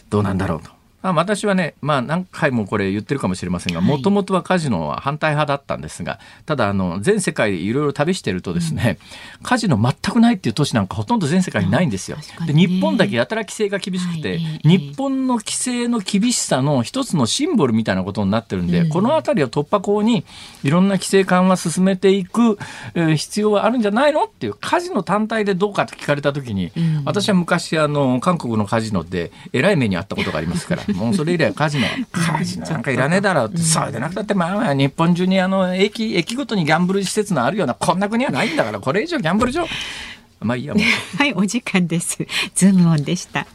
[0.10, 0.81] どうなんだろうと。
[1.01, 8.99] あ私はね、まあ、何回もこれ言ってるかもしれませんがもともとはカジノは反対派だったんですがただあの全世界いろいろ旅してるとですね、
[9.39, 12.17] うん、カジノ全くないっていう都市なんかほとんど全世界にないんですよ。
[12.45, 20.25] で日本だけやたら規制が厳しくて、はい、日本の規制の厳しさの一つのシンボルみたいなことになってるんで、うん、この辺りを突破口に
[20.63, 22.57] いろんな規制緩和進めていく、
[22.93, 30.83] えー、必要はあるんじゃないのっていうカジノ単体でどうかって聞かれた時に、うん、私は昔あの韓国のカジノでえらい目にあったことがありますから。
[30.93, 39.65] もうそれ以来カジノ、カジノなんかいらねえだろうって、そうでなくたって、まあ、日本中にあの、駅、駅ごとにギャンブル施設のあるような、こんな国はないんだから、これ以上ギャンブル場。
[40.41, 40.84] まあいいや、もう。
[41.17, 42.17] はい、お時間です。
[42.56, 43.47] ズームオンでした。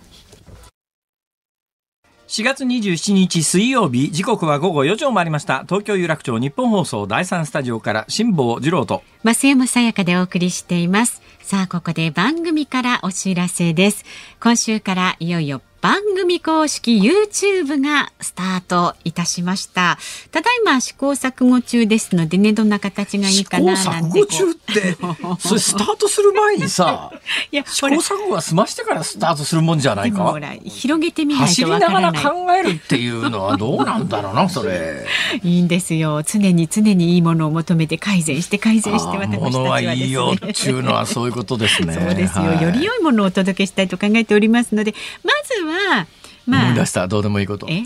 [2.28, 14.04] 4月27日水曜日時刻は午後4時を回りました東京有楽町日本放送第三スタジオから辛坊治郎と増山さやかでお送りしていますさあここで番組からお知らせです
[14.40, 19.98] 今週からいよいよ番組公式 YouTube がスタートいたしました。
[20.32, 24.18] ただいま試行錯誤中ですのでね、どんな形がいいかななんて。
[24.18, 24.96] 試行錯誤中って、
[25.38, 27.12] それスタートする前にさ、
[27.52, 30.24] いや試行錯誤は済ましてからスタートするもんじゃないか？
[30.24, 35.06] ほら、広げてみないと走りながら考えるっていうのはどうなんだろうな、それ。
[35.44, 36.24] いいんですよ。
[36.24, 41.94] 常に常にいいものを求めて改善して改善して私たちは、ね、ものはいいよっていうのはそういうことですね。
[41.94, 46.06] そうですよ、はい、より良いものをお届けしたいと考えておりますので、まずはは、
[46.46, 47.68] まあ、思い出したどうでもいいこと。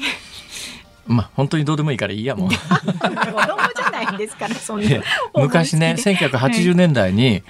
[1.07, 2.48] まあ本当にどうでもいいからいいやもう。
[2.55, 4.88] 子供じゃないですからそんな。
[5.35, 7.42] 昔ね1980年代に、はい、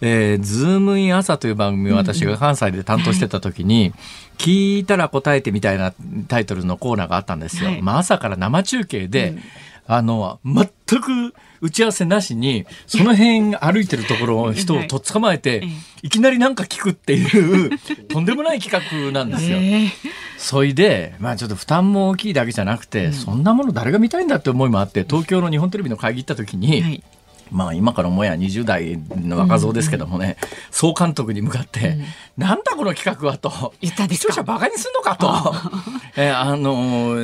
[0.00, 3.94] えー、ズームイン朝という番組を私が関西で担当してた時に、うんうん
[4.38, 5.94] 聞いたら答えてみたいな
[6.28, 7.70] タイトルのコーナーがあったんですよ。
[7.70, 9.40] はい、まあ朝から生中継で、うん、
[9.86, 10.66] あの全
[11.00, 15.66] く打ち合わせなしに、その辺歩いてるところを 人をとっ捕まえて、
[16.02, 17.70] いきなりなんか聞くっていう、
[18.08, 19.58] とんでもない企画なんですよ。
[20.36, 27.02] そいで、まあちょっと負担も大きいだけじゃなくて、そんなもの誰が見たいんだって思いもあって、東京の日本テレビの会議行った時に、
[27.50, 30.36] まあ今からもや20代の若造ですけどもね、うんうん、
[30.70, 32.04] 総監督に向かって、うん、
[32.36, 35.54] なんだこの企画はと、視聴者バカにすんのかと、
[36.16, 37.16] えー、あの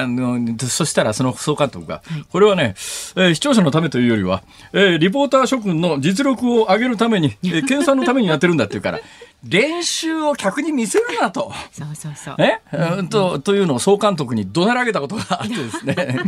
[0.00, 2.74] あの、そしたらその総監督が、はい、これはね、
[3.16, 9.00] えー、視聴者のためというよりは、えー、リポーター諸君の実力を上げるために、えー、 研鑽のためにやってるんだっていうから、
[9.44, 11.52] 練習を客に見せるなと。
[11.70, 12.36] そうそうそう。
[12.38, 16.20] ね、うん、と、というのを総監督に怒鳴られたことがあってですね。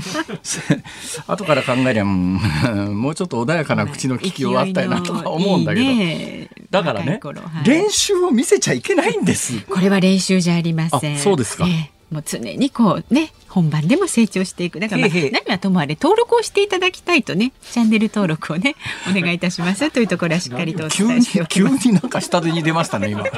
[1.27, 2.39] 後から考えりゃ、うん、
[3.01, 5.87] もうちょっと穏やかな口の利きようあったよなとか思うんだけど。
[5.87, 9.61] いいね、だからね、はい、練習を見せちゃいけないんです。
[9.63, 11.19] これは練習じゃありません。
[11.19, 11.67] そうですか。
[11.67, 18.77] えー、もう常にこうね本番でも成長していくだから、まあ、何はともあれ登録をしていただきたいとねチャンネル登録をね
[19.11, 23.23] お願いいたしますというところはしっかりとお伝えしておきます急になんか下手に出ましたね今。
[23.23, 23.29] は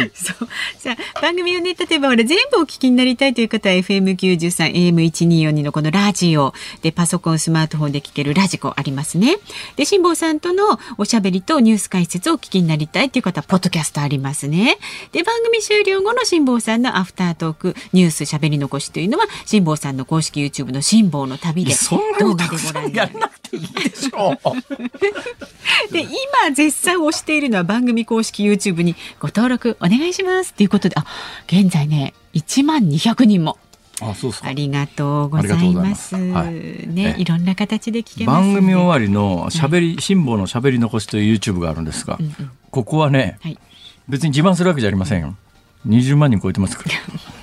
[0.00, 0.48] い、そう
[0.78, 9.36] さあ番組をね例えば俺全部お聞きになりたいという方は FM93 AM1242 のこのラジオでパソコンスマートフォンで聞けるラジコありますね。
[9.76, 14.78] で辛坊さんとのおしゃべりとニュース解説をお聞きになりたいという方はポッドキャストありますね。
[15.12, 21.72] で番組終了後の辛坊さんのアフタートークニュースしゃべり残しというのは辛坊さんの公式 YouTube の辛抱の旅で
[22.20, 23.12] 動画でご覧になる。
[25.90, 31.06] で今絶賛推しているのは番組公式 YouTube にご登録お願いしますっていうことであ
[31.46, 33.58] 現在ね1万200人も。
[34.00, 36.14] あそうありがとうございます。
[36.14, 43.58] はい、ね、いろんな形で聞け番組終わりのしゃべり、辛抱のしゃべり残しという YouTube があるんですが、うんうん、ここはね、はい、
[44.08, 45.34] 別に自慢するわけじゃありませんよ。
[45.86, 46.90] 20万人超えてますから。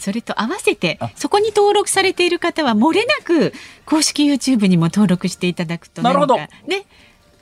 [0.00, 3.52] それと合わせてそこに登録されている方は漏れなく
[3.84, 6.36] 公式 YouTube にも登録していただくとなるほど。
[6.36, 6.48] ね。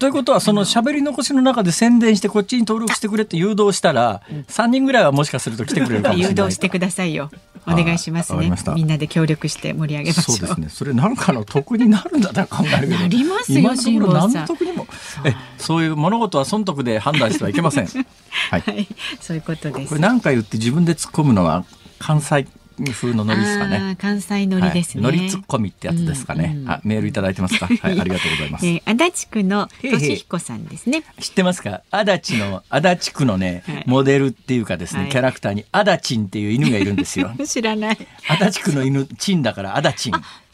[0.03, 7.31] ということはその喋り残しの中で宣伝してこっちに登録してくれって誘導したら3人ぐらいはもしかすると来てくれるかもしれない誘導してくださいよ。
[7.69, 8.53] お願いしますね。
[8.75, 10.37] みんなで協力して盛り上げましょう。
[10.39, 10.69] そうですね。
[10.71, 13.07] それなんかの得になるんだったら考えるけどな。
[13.07, 14.87] りますよ今のところ何の得にも
[15.25, 17.87] えそういう物事は損得で判断してはいけません。
[17.87, 18.89] はい、はい、
[19.21, 19.89] そういうことです。
[19.89, 21.65] これ何か言って自分で突っ込むのは
[22.03, 22.47] 関西
[22.95, 23.97] 風のノリですかね。
[24.01, 25.05] 関西ノリですね。
[25.05, 26.53] はい、ノリツッコミってやつですかね。
[26.57, 27.67] うんうん、あメールいただいてますか？
[27.67, 28.67] はい、ありがとうございます。
[28.67, 31.05] えー、足立区の俊彦さんですね。
[31.21, 31.83] 知ってますか？
[31.91, 37.31] 足立の足立区のね、はい、モデルっていうかですね、キャラクターに足立んっていう犬がいるんですよ。
[37.47, 37.99] 知らない。
[38.29, 40.13] 足立区の犬チンだから足立ん。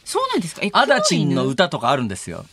[0.09, 0.63] そうなんですか？
[0.73, 2.47] アダチンの歌とかあるんですよ。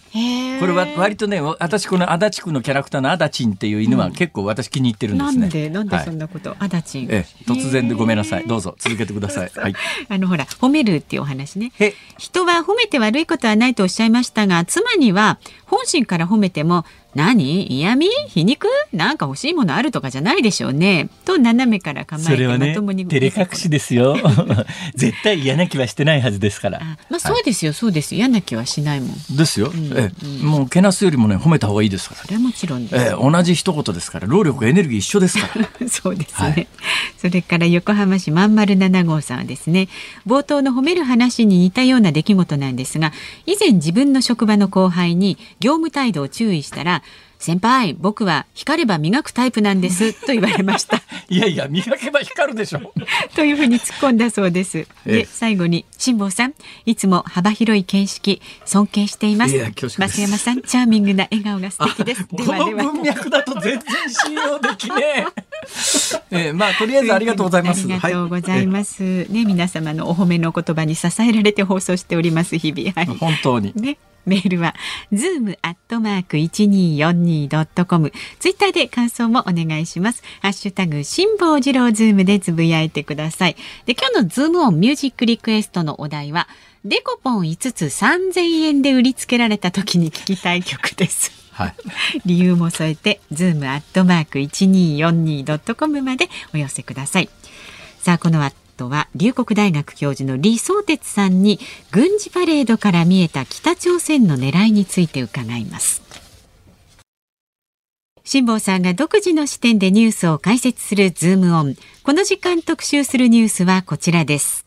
[0.60, 5.39] これは割とね、私このアダチクのキャラクターのアダチンっていう犬は結構私気に入ってるんですね。
[5.39, 7.08] なんでなんでそんなこと、はい、アダチン。
[7.10, 8.46] ええ、突然でごめんなさい。
[8.46, 9.52] どうぞ続けてください。
[9.56, 9.76] はい。
[10.10, 11.72] あのほら褒めるっていうお話ね。
[12.18, 16.84] 人は褒めて悪いことはないとおっしゃいましたが、妻には本心から褒めても
[17.15, 17.65] 何？
[17.73, 18.10] 嫌味？
[18.28, 18.67] 皮肉？
[18.91, 21.10] なんか欲しいものあるとかじゃないでしょうね。
[21.23, 24.17] と斜めから構えてそれはね、照れ隠しですよ。
[24.95, 26.82] 絶対嫌な気はしてないはずですから。
[27.10, 29.36] まあそうですよ、そうです嫌な気はしないもん。
[29.38, 29.71] ですよ。
[29.73, 30.12] うん、え
[30.43, 32.21] もうけなすよりもね褒めた方がいいですから。
[32.21, 35.69] それはもちろんえ同じ一言ですから、労力エネルギー一緒ですから。
[35.88, 36.67] そうですね、はい、
[37.17, 39.88] それから横浜市まんまる七号さんはですね、
[40.28, 43.13] 冒頭の褒める話に似たような出来事なんですが、
[43.45, 47.04] 以前自分の職場の後輩に業務態度を注意したら。
[47.39, 51.02] 先輩僕は光れば磨くタイプなんです と言われました。
[51.30, 52.93] いやいや磨けば光るでしょ。
[53.36, 54.88] というふうに突っ込んだそうです。
[55.06, 56.54] で最後に辛坊さん
[56.86, 59.54] いつも幅広い見識尊敬しています。
[59.58, 62.26] 増山さんチャーミングな笑顔が素敵です。
[62.30, 65.44] この文脈だと全然信用できねえ
[66.32, 74.76] えー、まあとりあえずありがとうございますありがとうございます、はい、ね皆様のお褒めの言葉に支えられて放送しております日々、はい、本当にねメールは
[75.12, 78.12] zoom アットマーク一二四二ドットコム。
[78.39, 80.24] ツイッターで感想もお願いします。
[80.41, 83.56] ハッシュタグ辛坊治郎ズームでつぶやいてください。
[83.86, 86.48] で今日のズームオンミュージックリクエストのお題は
[86.84, 91.44] デコポン五つ三千円で売りつけられた時に聞きたい曲です。
[91.56, 91.76] はい、
[92.26, 97.30] 理由も添えてズームアットマーク一二四二ドットコムまでお寄せください。
[98.00, 106.02] さあこの後は龍谷大学教授の李相哲さんに軍事パレードから見えた北朝鮮の狙いについて伺います。
[108.26, 111.76] 辛坊さんが独自の視点でニュースを解説するズームオン。
[112.04, 114.65] この時間特集するニュースはこちらです。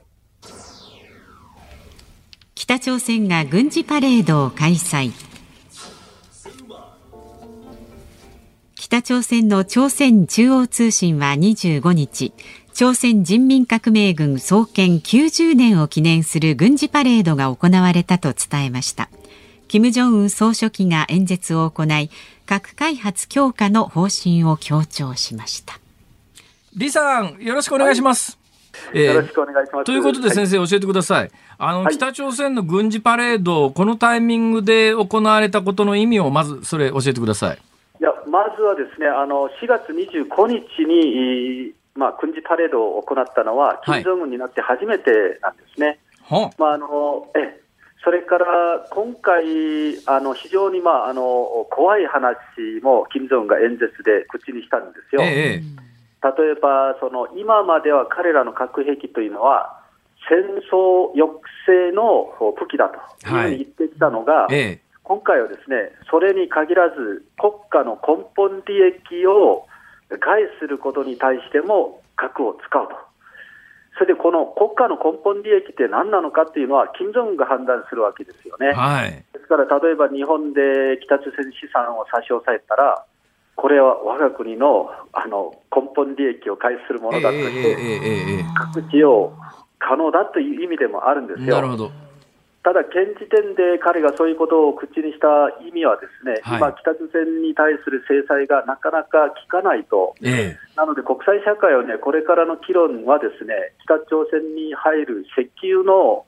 [2.54, 5.12] 北朝鮮が軍事パレードを開催。
[8.88, 12.32] 北朝鮮の朝鮮中央通信は25日
[12.72, 19.10] 朝鮮人民革命軍創建90年を記念する軍事パレードが行われたと伝えました
[19.68, 22.08] 金正恩総書記が演説を行い
[22.46, 25.78] 核開発強化の方針を強調しました
[26.72, 28.38] 李さんよろしくお願いします、
[28.72, 29.84] はい、よろしくお願いします。
[29.84, 31.30] ということで先生、教えてください。
[31.58, 37.58] あの、はい、北朝鮮の軍事パレード、このタイミングで行われたことの意味をまずそれ教えてください。
[38.28, 45.10] まずはですね、あの、4月25日に、まあ、軍事パレードを行ったのは、金正恩になって初めて
[45.42, 45.98] なんですね。
[46.28, 47.60] はい、まあ、あのえ
[48.04, 48.46] それから
[48.90, 49.44] 今回、
[50.06, 52.36] あの非常に、まあ、あの怖い話
[52.82, 55.22] も金正恩が演説で口にしたんですよ。
[55.22, 55.62] ええ、
[56.22, 59.80] 例えばその、今までは彼らの核兵器というのは、
[60.28, 60.38] 戦
[60.70, 69.66] 争抑制の武器だと言ってきたのが、はいえ、今回はですねそれに限らず、国家の根本利益を
[70.20, 72.94] 害することに対しても核を使うと。
[73.94, 78.70] それでこの国家の根本利益って何なのかっていうのは、金正恩が判断するわけですよね。
[78.72, 83.04] はい、ですから、例えば日本で北朝鮮資産を差し押さえたら、
[83.56, 87.76] これは我が国のあの根本利益を害するものだとして、
[88.54, 89.32] 核使用
[89.80, 91.56] 可能だという意味でもあるんですよ。
[91.56, 92.07] なるほど
[92.62, 106.26] ただ、現時点で彼がそういうことを口にした意味は、ですね、はい、今、北朝鮮に対する制裁がなかなか効かないと、ええ、なので国際社会はね、これからの議論は、ですね北朝鮮に入る石油の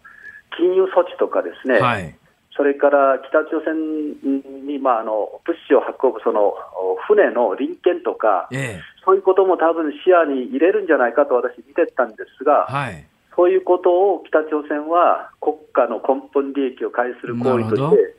[0.56, 2.14] 金融措置とかですね、はい、
[2.56, 4.14] それから北朝鮮
[4.66, 6.54] に、まあ、あの物資を運ぶその
[7.06, 12.66] 船の臨検とか、ええ、そういうことも多分視野に入れるんじゃないかと私、見てたんですが。
[12.66, 13.09] はい
[13.40, 18.14] そういうことを北朝鮮は国家の根本利益を害する行為として、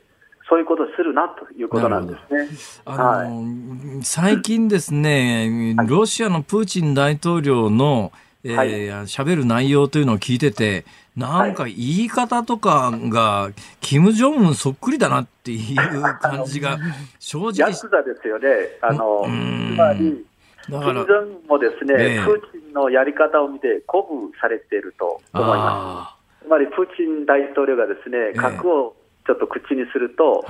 [0.48, 2.48] そういうことをするなということなんですね。
[2.84, 8.10] あの、はい、最近ですね、ロシアのプーチン大統領の、
[8.42, 10.84] えー、喋、はい、る内容というのを聞いてて、
[11.16, 16.78] なんか言い方とかが、金正恩そっくりだなっていう感じが、
[17.20, 17.52] 正直。
[17.62, 18.48] ヤクザですよね。
[18.80, 20.26] あの、つまり、
[20.66, 22.20] 金正恩もですね、え。
[22.20, 26.46] ー、プーチンのやり方を見て鼓舞されていると思います。
[26.46, 28.94] つまりプーチン大統領がですね、核を
[29.26, 30.44] ちょっと口にすると、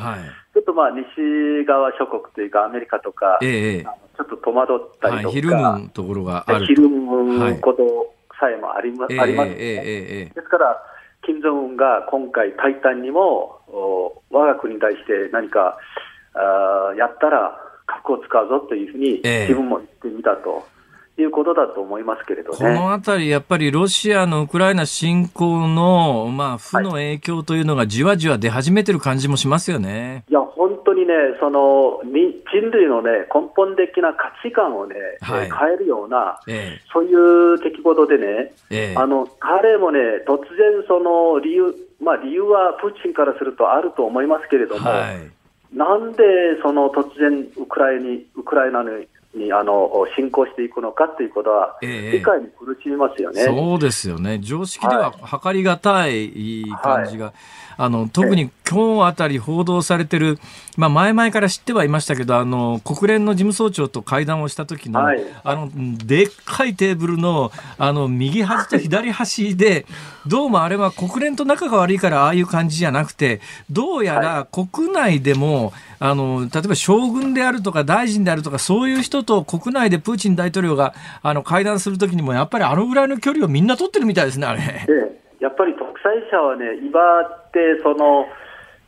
[0.54, 9.50] ちょっとまあ西側諸国というか、アメリカとか、えー、ちょっと戸惑ったりとか、はい、ひるむところがあるひるむことさえもあり,、まあります。
[9.50, 10.82] ね、ですから、
[11.24, 13.60] 金正恩が今回、タイタンにも
[14.30, 15.76] 我が国に対して何か
[16.34, 17.58] あやったら、
[17.96, 20.64] 核を使うぞというふうに、自分も言ってみたと。
[21.20, 30.24] いうことだと思いますけれど、ね、このあたり、やっぱりロシアのウクライナ侵攻の、まあ、負の影響というのがじわじわ出始めてる感じもしますよね。
[30.30, 45.41] いや、本当にね、その人類の、ね、根本的な価値観をね、はい、変えるような、ええ、そういう出来事でね、え、あの彼もね、突然、その理由、まあ、理由はプーチンからするとあると思いますけれども、はい
[45.72, 46.22] なんで
[46.62, 57.34] その突然ウクライに、ウクライナににあの侵攻していくのかということは、理解に苦しみますよね、えそうですよね、常識では測りがたい感じが、はい、
[57.76, 60.38] あの特に今日あたり報道されてる、
[60.78, 65.70] まあ、前々から知ってはいましたけど、あの、国連の事務総長と会談をした時の、はい、あの、
[66.06, 69.84] でっかいテーブルの、あの、右端と左端で、
[70.26, 84.86] どうもあれは国連と仲が悪いからああいう感じじゃなくて、どうやら国内でも、あの、例えば将軍であるとか大臣であるとか、そういう人と国内でプーチン大統領が、あの、会談するときにも、やっぱりあのぐらいの距離をみんな取ってるみたいですね、あれ。
[85.40, 88.26] やっぱり独裁者はね、威張って、その、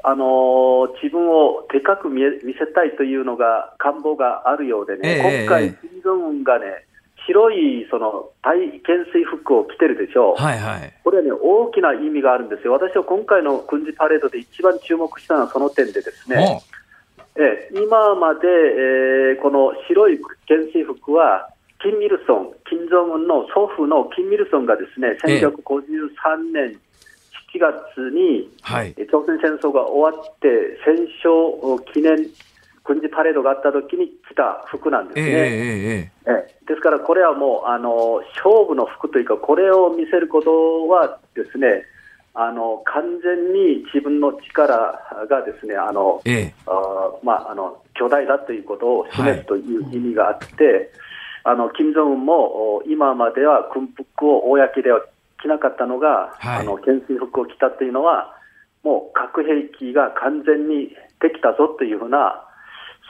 [0.06, 6.84] あの自分をでかく見見せたいというのが願望があるようでね、えー、今回、金正恩がね、
[7.26, 16.60] 白いその大懸垂服を着てるでしょう、はいはい、これはね、大きな意味があるんですよ、私は今回の軍事パレードで一番注目したのはその点で、ですね、
[17.36, 21.48] え今まで、えー、この白い懸垂服は、
[21.80, 26.80] キン・ミルソン、金正恩の祖父のキン・ミルソンがですね、1953年
[27.54, 30.48] 7月に、はい、朝鮮戦争が終わって、
[30.84, 32.28] 戦勝記念
[32.84, 35.24] 軍事パレードがあった時に着た服なんですね。
[35.24, 41.84] えー、えー、ですから、これはもうあの勝負の服というか、これを見せることはですね、
[42.34, 44.98] あの完全に自分の力
[45.30, 50.88] がですね、あの、えー、あまああの巨大だということを示すという意味があって、はい、
[51.44, 55.00] あの金正恩も今までは軍服を公では
[55.44, 58.34] 着なかったのが、はい、あの懸垂服を着たというのは、
[58.82, 60.88] もう核兵器が完全に
[61.20, 62.40] できたぞというふうな、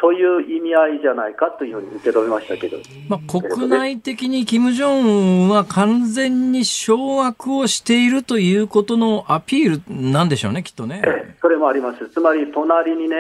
[0.01, 2.78] そういう意味合いじゃないかというふうに受け止めましたけど、
[3.09, 11.03] まあ、国内的に金正恩は完全に掌握をしているということのアピールなんでしょうね、きっとね。
[11.41, 12.09] それもあります。
[12.11, 13.16] つまり、隣にね、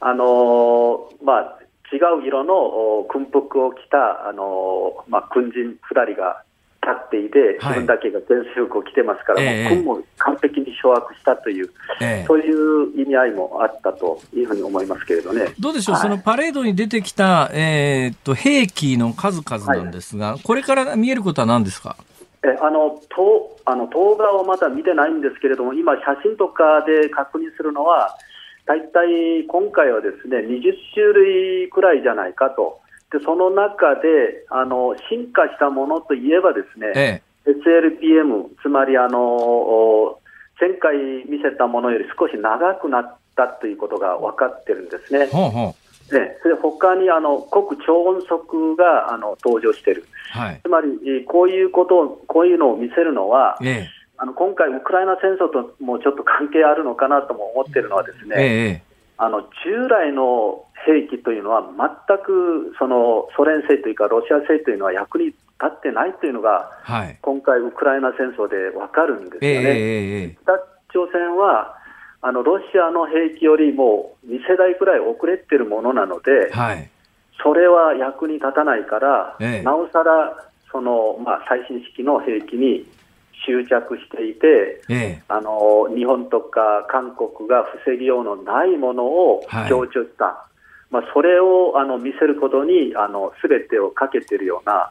[0.00, 1.58] あのー、まあ、
[1.92, 6.42] 違う色の軍服を着た、あのー、まあ、軍人2人が
[6.88, 11.70] 立っていて、自分だけが全数服を着てますから、はい、もう軍も完璧に掌握したという、
[12.00, 15.52] えー、そういう意味合いもあったというふうに思いますけれどね。
[15.60, 21.96] どうでしょう、はい、そのパレードに出てきた、えー、っと兵器の数々なんですが、はい、これから見えることは何ですか？
[22.44, 28.16] えあのとあの動画をまだ見てないんですけれども、今、写真とかで確認するのは、
[28.64, 30.60] 大体今回はですね20
[30.94, 32.80] 種類くらいじゃないかと。
[33.12, 40.18] でその中であの進化したものといえばですね、ええ、SLPM、つまりあの
[40.60, 40.96] 前回
[41.28, 45.26] 見せたものより少し長くなったということが分かってるんですね。
[45.26, 45.88] ほうほう。
[46.10, 58.82] でそれ他にあの極超音速があの登場している、はい、つまりこういうことを、こういうのを見せるのは、ええ、あの今回、ウクライナ戦争ともちょっと関係あるのかなとも思っているのは、ですね、え、
[59.18, 69.40] あの従来の兵器というのは、全くそのソ連製というか、ロシア製というのは役に立ってないというのが、はい、今回、ウクライナ戦争で分かるんですよね。
[69.42, 70.52] えー、北
[70.92, 71.78] 朝鮮は
[72.20, 76.90] あのロシアの兵器よりも2世代くらい遅れてるものなので、はい、
[77.42, 82.86] それは役に立たないから、えー、なおさらその、まあ、最新式の兵器に
[83.46, 90.47] 執着していて、ええ、あの日本とか韓国が防ぎようのないものを強調した、はい、
[90.90, 94.90] まあ、それをあの見せることにあの全てをかけているような、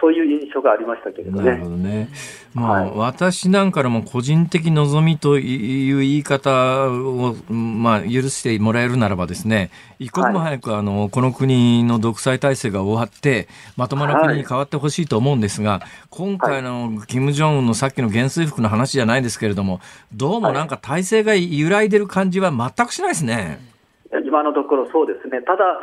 [0.00, 1.44] そういう印象がありましたけれどね。
[1.44, 2.08] なるほどね。
[2.52, 19.80] まあ、はい、私なんかのも個人的望みという言い方を、まあ、許してもらえるならばですね、一刻も早く、あの、この国の独裁体制が終わって、まともな国に変わってほしいと思うんですが、今回の金正恩のさっきの元帥服の話じゃないですけれども、
[20.12, 23.73] どうもなんか体制が揺らいでる感じは全くしないですね。
[24.20, 25.42] 今のところそうですね。
[25.42, 25.80] ただ、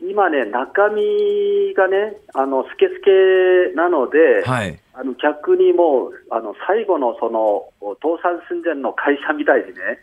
[0.00, 7.64] 今ね、中身がね、あの、スケスケなので、はい、あの逆にもう、あの、最後のその、
[8.02, 10.00] 倒産寸前の会社みたいにね、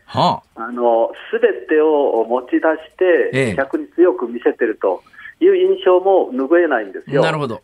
[1.31, 5.03] すべてを持ち出して、逆に強く見せてると
[5.41, 7.21] いう印象も拭えないんですよ。
[7.21, 7.61] なるほど。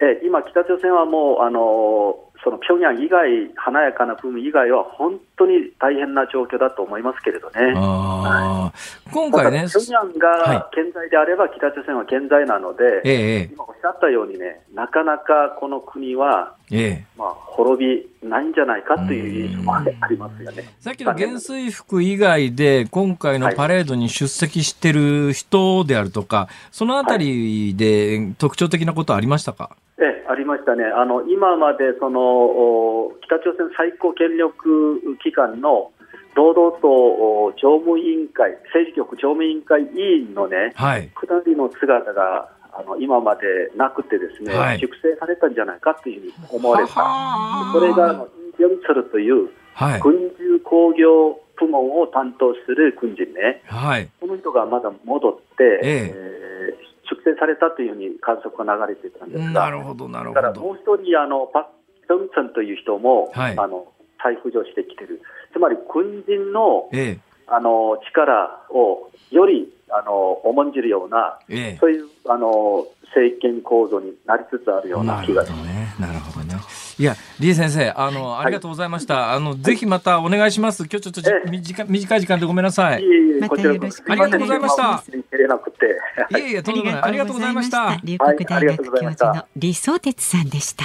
[0.00, 7.72] え今、北朝鮮はもう、あのその平壌以外、華やかな部分以外は、本当に大変な状況だと思いますけれどね。
[7.74, 17.04] はい、今回ね、平壌が健在であれば、北朝鮮は健在なので、ええ、今おっしゃったようにね、なかなかこの国は、ええ。
[17.16, 20.64] まあ、滅びないんじゃないかという印象もありますよね。
[20.80, 35.90] さっきの元帥服以外で、今回のパレードに出席してる人であるとか、はい、そのあたりで特徴的なことありましたか、えありましたね、あの今までその北朝鮮最高権力機関の
[36.34, 42.48] 労働党常務委員会、政治局常務委員会委員のね、はい、下りの姿が
[42.78, 43.42] あの今まで
[43.76, 46.92] なくてですね、はい、熟成されたんじゃないかというふうに思われた、
[47.72, 49.50] それがイン・ビョンチョルという、
[50.00, 56.38] 軍需工業部門を担当する軍人ね、はい、この人がまだ戻って、ええ。
[56.38, 60.40] ー、出世されたというふうに観測が流れてたんですが、なるほどなるほど。
[60.40, 61.70] だからもう一人あの、パク・
[62.06, 63.86] ヒョンチョンという人も、はい、あの
[64.22, 65.20] 再浮上してきてる、
[65.52, 76.00] つまり軍人の,、ええ、あの力をよりあの重んじるような、ええ、そういうあの政権構造になりつつあるような気がします。
[76.00, 76.54] なるほどね。
[76.98, 79.32] いや、李先生、あの、はい、ありがとうございました。
[79.32, 80.84] あの、ぜひまたお願いします。
[80.84, 83.02] 今日ちょっとじ、え短短い時間でごめんなさい。
[83.02, 85.04] いえいえ、こちらこありがとうございました。
[86.38, 87.02] いえいえ、とんでもない。
[87.02, 87.98] ありがとうございました。
[88.04, 90.84] 龍谷大学教授の李相哲さんでした。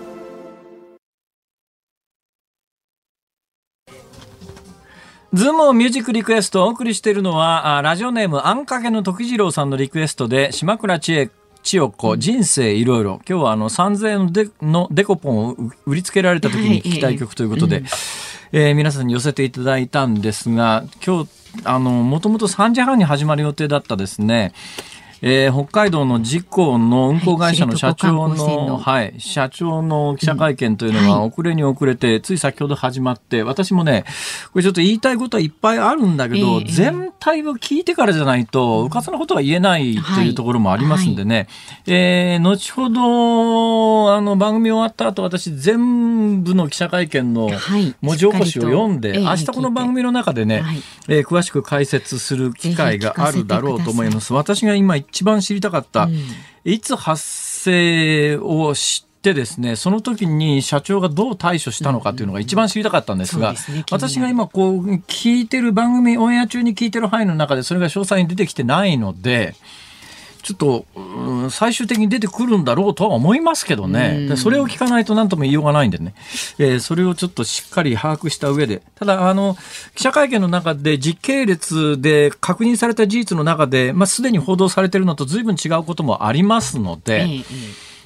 [5.33, 11.29] ズームオンミュージックリクエストをお送りしているのは、ラジオネームあんかけの時次郎さんのリクエストで、島倉千恵
[11.63, 13.21] 千代子、人生いろいろ。
[13.29, 17.85] 今日はあの3000円のデのデコポンを売りつけられた時に聞きたい曲ということで、はい
[18.51, 21.29] えー、皆さんに寄せていただいたんですが、今日、
[21.63, 24.53] あの、もともと3時半に始まる予定だったですね、
[25.23, 34.03] えー、北海道の事故の運航会社の社長の、はい、社長の記者会見というのが遅れに遅れて、つい先ほど始まって、私もね、
[34.51, 41.47] これちょっと言いたいことはいっぱいあるんだけど、全体を聞いてからじゃないと、うかつなことは言えないというところもありますんでね、
[41.85, 47.47] えー、後ほど、あの、番組終わった後、私、全部の記者会見の
[48.01, 50.63] 文字起こしを読んで、明日この番組の中でね、
[51.07, 54.33] えー、詳しく解説する機会があるだろうと思います。
[54.33, 56.17] 私が今一番知りたかった、うん、
[56.63, 69.53] いつ発生を知ってですね、その時に社長がどう対処したのかっていうのが一番知りたかったんですが、うんね、私が今こう聞いてる番組、オンエア中に聞いてる範囲の中でそれが詳細に出てきてないので、
[70.41, 76.13] ちょっと、うん、最終的に出てくるんだろうとは思いますけどね、それを聞かないと何とも言いようがないんでね、
[76.57, 79.55] えー、それをちょっとしっかり把握した上で、ただ、あの、
[79.95, 87.27] 記者会見の中で時系列で確認された事実の中で、まあ、すでに報道されているのと随分違うこともありますので、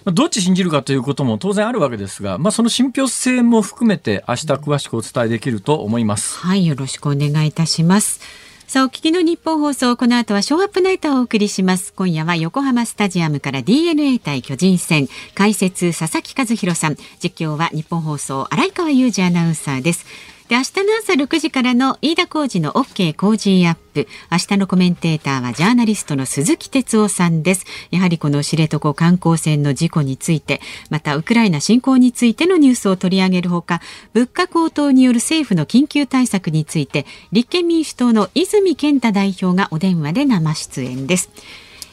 [0.05, 6.37] どっち信じるかということも当然あるわけですが、まあ、その信憑性も含めて明日詳しくお伝えできると思います。
[6.37, 8.19] はい、よろしくお願いいたします。
[8.67, 11.93] さあお聞きの日本放送この後はショーアップナイトをお送りします。
[11.93, 15.07] 今夜は横浜スタジアムから DNA 対巨人戦。
[15.35, 16.95] 解説佐々木和弘さん。
[17.21, 20.07] 実況は日本放送荒井川裕二アナウンサーです。
[20.47, 24.07] で明日の朝6時からの飯田浩二の OK 工事アップ。
[24.31, 27.65] 明日のコメンテーターはジャーナリストの鈴木哲夫さんです。
[27.89, 33.81] やはりこの知床観光船の事故についてまたウクライナ侵攻についてのニュースを取り上げるほか
[34.13, 41.31] 物価高騰による政府の緊急対策について立憲民主党の泉健太代表がお電話で生出演です。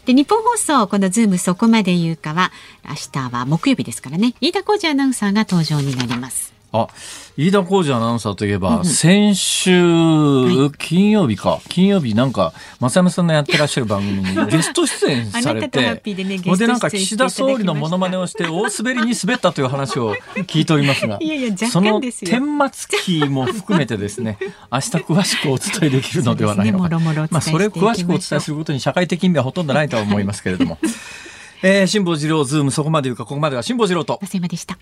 [0.05, 2.53] で日本放送このズームそこまで言うかは
[2.85, 4.35] 明日は木曜日ですからね。
[4.43, 6.52] 飯田浩二アナウンサーが登場になります。
[6.73, 6.89] あ
[7.37, 9.71] 飯田浩二アナウンサーといえば、うん、先週、
[10.79, 20.15] 金曜日か、金曜日なんか、松山さんのやってらっしゃる番組に ゲスト出演されて、でね、でなんか岸田総理のモノマネをして大滑りに滑ったという話を
[20.47, 24.39] 聞いておりますが、いやいやその顛末期も含めてですね、
[24.71, 26.89] 明日詳しくお伝えできるのではないのか。
[26.89, 30.79] ね、まあそれを詳しくお伝えすることに社会的意味はほとんどないとは思いますけれども。
[31.65, 34.19] えー、辛坊治郎ズームそこまで言うかここまでは辛坊治郎と。
[34.21, 34.79] 増山でした。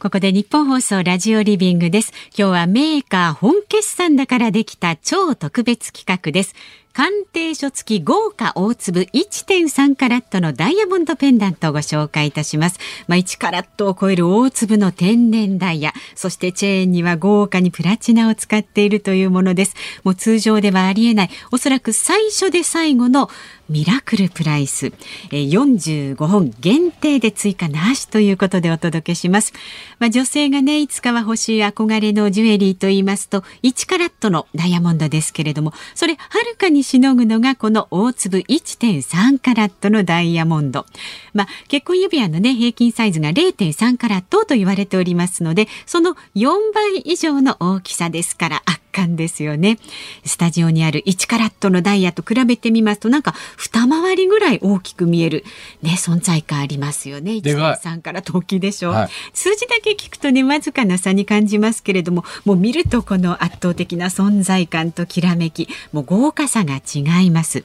[0.00, 2.12] ここでニッポン放送ラジオリビングです。
[2.28, 6.54] 今日はメーカー本決算だからできた超特別企画です。
[6.92, 12.78] 鑑定書付き豪華大粒1.3カラットのダイヤモンドペンダントをご紹介いたします。
[13.08, 19.74] まあ、1カラットを超える大粒の天然ダイヤ、そしてチェーンには豪華にプラチナを使っているというものです。
[20.04, 23.30] もう通常ではありえない、おそらく最初で最後の
[23.68, 24.92] ミラクルプライス、
[25.30, 29.52] 45本限定で追加なしということでお届けします。
[29.98, 36.18] まあ、女性がね、いつかは欲しい憧れのジュエリーと言いますと、1カラットのダイヤモンドですけれども、それは
[36.50, 40.86] るかにしのぐのがこの大粒1.3カラットのダイヤモンド。
[41.34, 49.78] まあ、結婚指輪のね、平均サイズが0.3カラットと言われておりますので、その4倍以上の大きさですから、圧巻ですよね。
[50.24, 55.44] スタジオにある1カラットのダイヤと比べてみますと、なんか二回りぐらい大きく見える、
[55.82, 57.32] ね、存在感ありますよね。
[57.32, 67.64] 1.3カラット大きいでしょう、はい、数字だけ聞くとね、わずかな差に感じますけれども、もう見るとこの圧倒的な存在感ときらめき、もう豪華さが違います。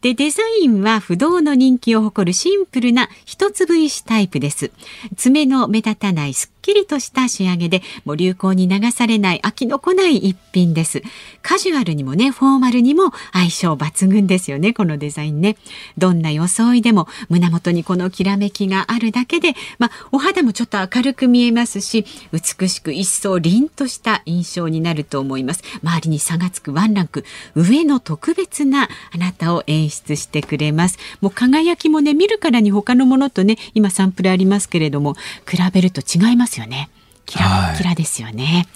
[0.00, 4.70] で、デザインは不動の人気を誇るシンプルな一粒石タイプです。
[5.16, 11.02] 爪の目立たないすっきりとした仕上げで、もう流行に流されない飽きのこない一品です。
[11.42, 15.56] カジュアルにもね、フォーマルにも相性抜群ですよね、このデザインね。
[15.98, 25.62] どんな装いでも胸元にこのきらめきがあるだけで、まあ、お肌もちょっと明るく見えますし、美しく一層凛とした印象になると思います。
[25.82, 35.14] 周りに差がつくワンランク、上の特別なあなたを演出してくれますもう輝きもね見るからに他のものとね今サンプルありますけれども
[35.48, 36.88] 比べると違いますよね。
[37.26, 38.66] キラキラですよね、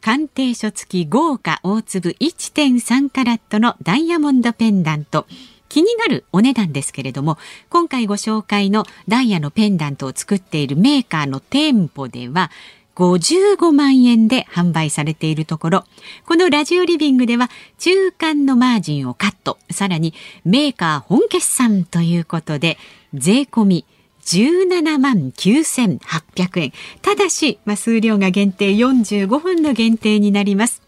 [0.00, 5.26] 鑑定書付き豪華大粒1.3カラットのダイヤモンドペンダント。
[5.68, 7.36] 気になるお値段ですけれども
[7.68, 12.52] 今回ご紹介のダイヤのペンダントを作っているメーカーの店舗では
[12.94, 15.84] 55万円で販売されているところ、
[16.26, 22.78] このラジオリビングでは中間のマージンをカット、さらにメーカー本決算ということで、
[23.12, 23.84] 税込み
[24.24, 26.72] 17万9800円。
[27.02, 30.82] ただし、まあ、数量が限定45分の限定になります。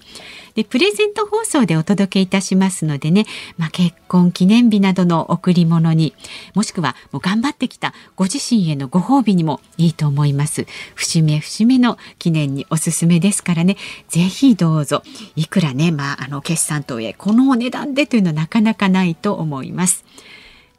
[0.56, 3.26] でプレゼント放送でお届けいたしますのでね、
[3.58, 6.14] まあ、結婚記念日などの贈り物に
[6.54, 10.66] もしくはもう頑張ってきたご自身へのご褒美にもいいと思います。
[10.96, 13.78] 節目節目の記念におすすめですからね
[14.08, 15.04] ぜひどうぞ
[15.36, 20.06] いくらねまああの決算とはいえこのお値段でというのはなかなかないと思います。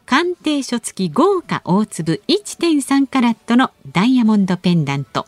[0.07, 5.27] 鑑定書付き豪華大粒1.3カラットのダイヤモンドペンダント。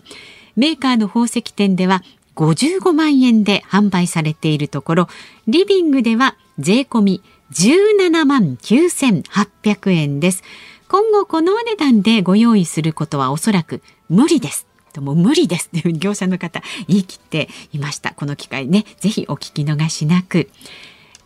[0.54, 2.02] メーカーの宝石店では
[2.38, 5.08] 55万円で販売されているところ
[5.48, 10.42] リビングでは税込み17万9800円です。
[10.88, 14.66] 今後このお値段でご用意することはおそらく無理です。
[14.92, 18.12] とも無理ですという業者の方言い切っていました。
[18.12, 20.48] この機会ねぜひお聞き逃しなく。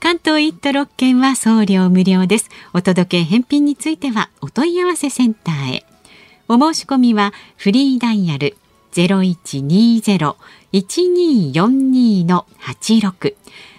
[0.01, 2.49] 関東一都六県は送料無料です。
[2.73, 5.85] お届け返品についてはお問い合わせセンターへ。
[6.49, 8.57] お申し込みはフリーダイヤル
[8.93, 10.37] 0120
[10.73, 13.35] 1242-86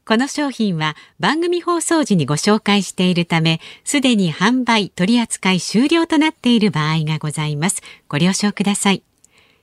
[0.06, 7.82] この商品は番組放送時にご紹介しているためすでに販売取扱い終了となっている場合がございます。
[8.08, 9.02] ご了承ください。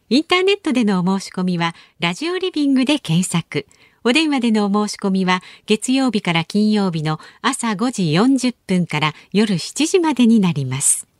[0.09, 3.65] インターネットでのお申し込みはラジオリビングで検索
[4.03, 11.12] 「お電話でのお申し込みは月曜日から金曜日の朝5時40分から夜7時までになります。